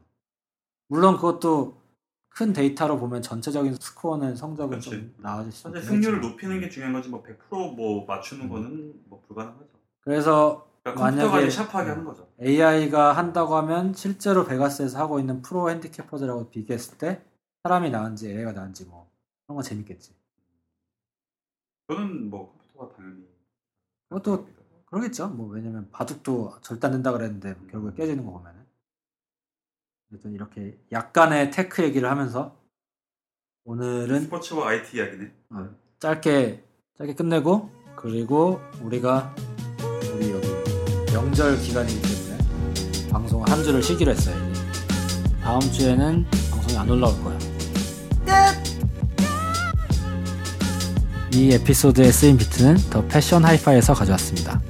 물론 0.89 1.17
그것도 1.17 1.77
큰 2.29 2.53
데이터로 2.53 2.99
보면 3.01 3.23
전체적인 3.23 3.75
스코어는 3.81 4.37
성적은 4.37 4.77
그치. 4.79 4.91
좀 4.91 5.15
나아질 5.19 5.51
수 5.51 5.63
사실 5.63 5.79
있긴 5.79 6.03
승률을. 6.03 6.21
높이는 6.21 6.61
게 6.61 6.69
중요한 6.69 6.93
거지 6.93 7.09
뭐 7.09 7.23
100%뭐 7.23 8.05
맞추는 8.07 8.45
음. 8.45 8.49
거는 8.51 8.95
뭐 9.07 9.21
불가능하죠. 9.27 9.67
그래서 10.03 10.66
그러니까 10.93 11.29
만약에- 11.29 11.51
샤프하게 11.51 11.89
음. 11.89 11.93
하는 11.93 12.05
거죠. 12.05 12.29
AI가 12.41 13.13
한다고 13.13 13.57
하면 13.57 13.93
실제로 13.95 14.45
베가스에서 14.45 14.99
하고 14.99 15.19
있는 15.19 15.43
프로 15.43 15.69
handicapper들하고 15.71 16.51
비교했을 16.51 16.99
때 16.99 17.23
사람이 17.65 17.91
나은지 17.91 18.29
AI가 18.31 18.53
나은지 18.53 18.85
뭐 18.85 19.11
그런 19.47 19.57
거 19.57 19.63
재밌겠지. 19.63 20.15
저는 21.89 22.31
뭐 22.31 22.53
컴퓨터가 22.53 22.95
당연히 22.97 23.27
그것도 24.09 24.47
그러겠죠. 24.87 25.29
뭐 25.29 25.49
왜냐면 25.49 25.89
바둑도 25.91 26.59
절대 26.63 26.87
안 26.87 26.93
된다 26.95 27.13
그랬는데 27.13 27.55
뭐 27.55 27.67
결국에 27.69 27.95
깨지는 27.97 28.25
거 28.25 28.33
보면은. 28.33 28.65
어쨌든 30.09 30.33
이렇게 30.33 30.79
약간의 30.93 31.51
tech 31.51 31.83
얘기를 31.83 32.09
하면서 32.09 32.57
오늘은 33.65 34.21
스포츠와 34.21 34.69
IT 34.69 34.97
이야기네. 34.97 35.33
어, 35.51 35.69
짧게 35.99 36.63
짧게 36.99 37.15
끝내고 37.15 37.71
그리고 37.97 38.61
우리가 38.83 39.35
명절 41.17 41.59
기간이기 41.61 42.03
때문에 42.03 43.09
방송 43.11 43.43
한 43.47 43.65
주를 43.65 43.83
쉬기로 43.83 44.13
했어요. 44.13 44.37
다음 45.43 45.61
주에는 45.61 46.27
방송이 46.51 46.77
안 46.77 46.91
올라올 46.91 47.15
거야. 47.25 47.39
끝! 48.27 48.77
이 51.35 51.53
에피소드에 51.55 52.13
쓰인 52.13 52.37
비트는 52.37 52.77
더 52.91 53.03
패션 53.07 53.47
하이파이에서 53.47 53.95
가져왔습니다. 53.95 54.61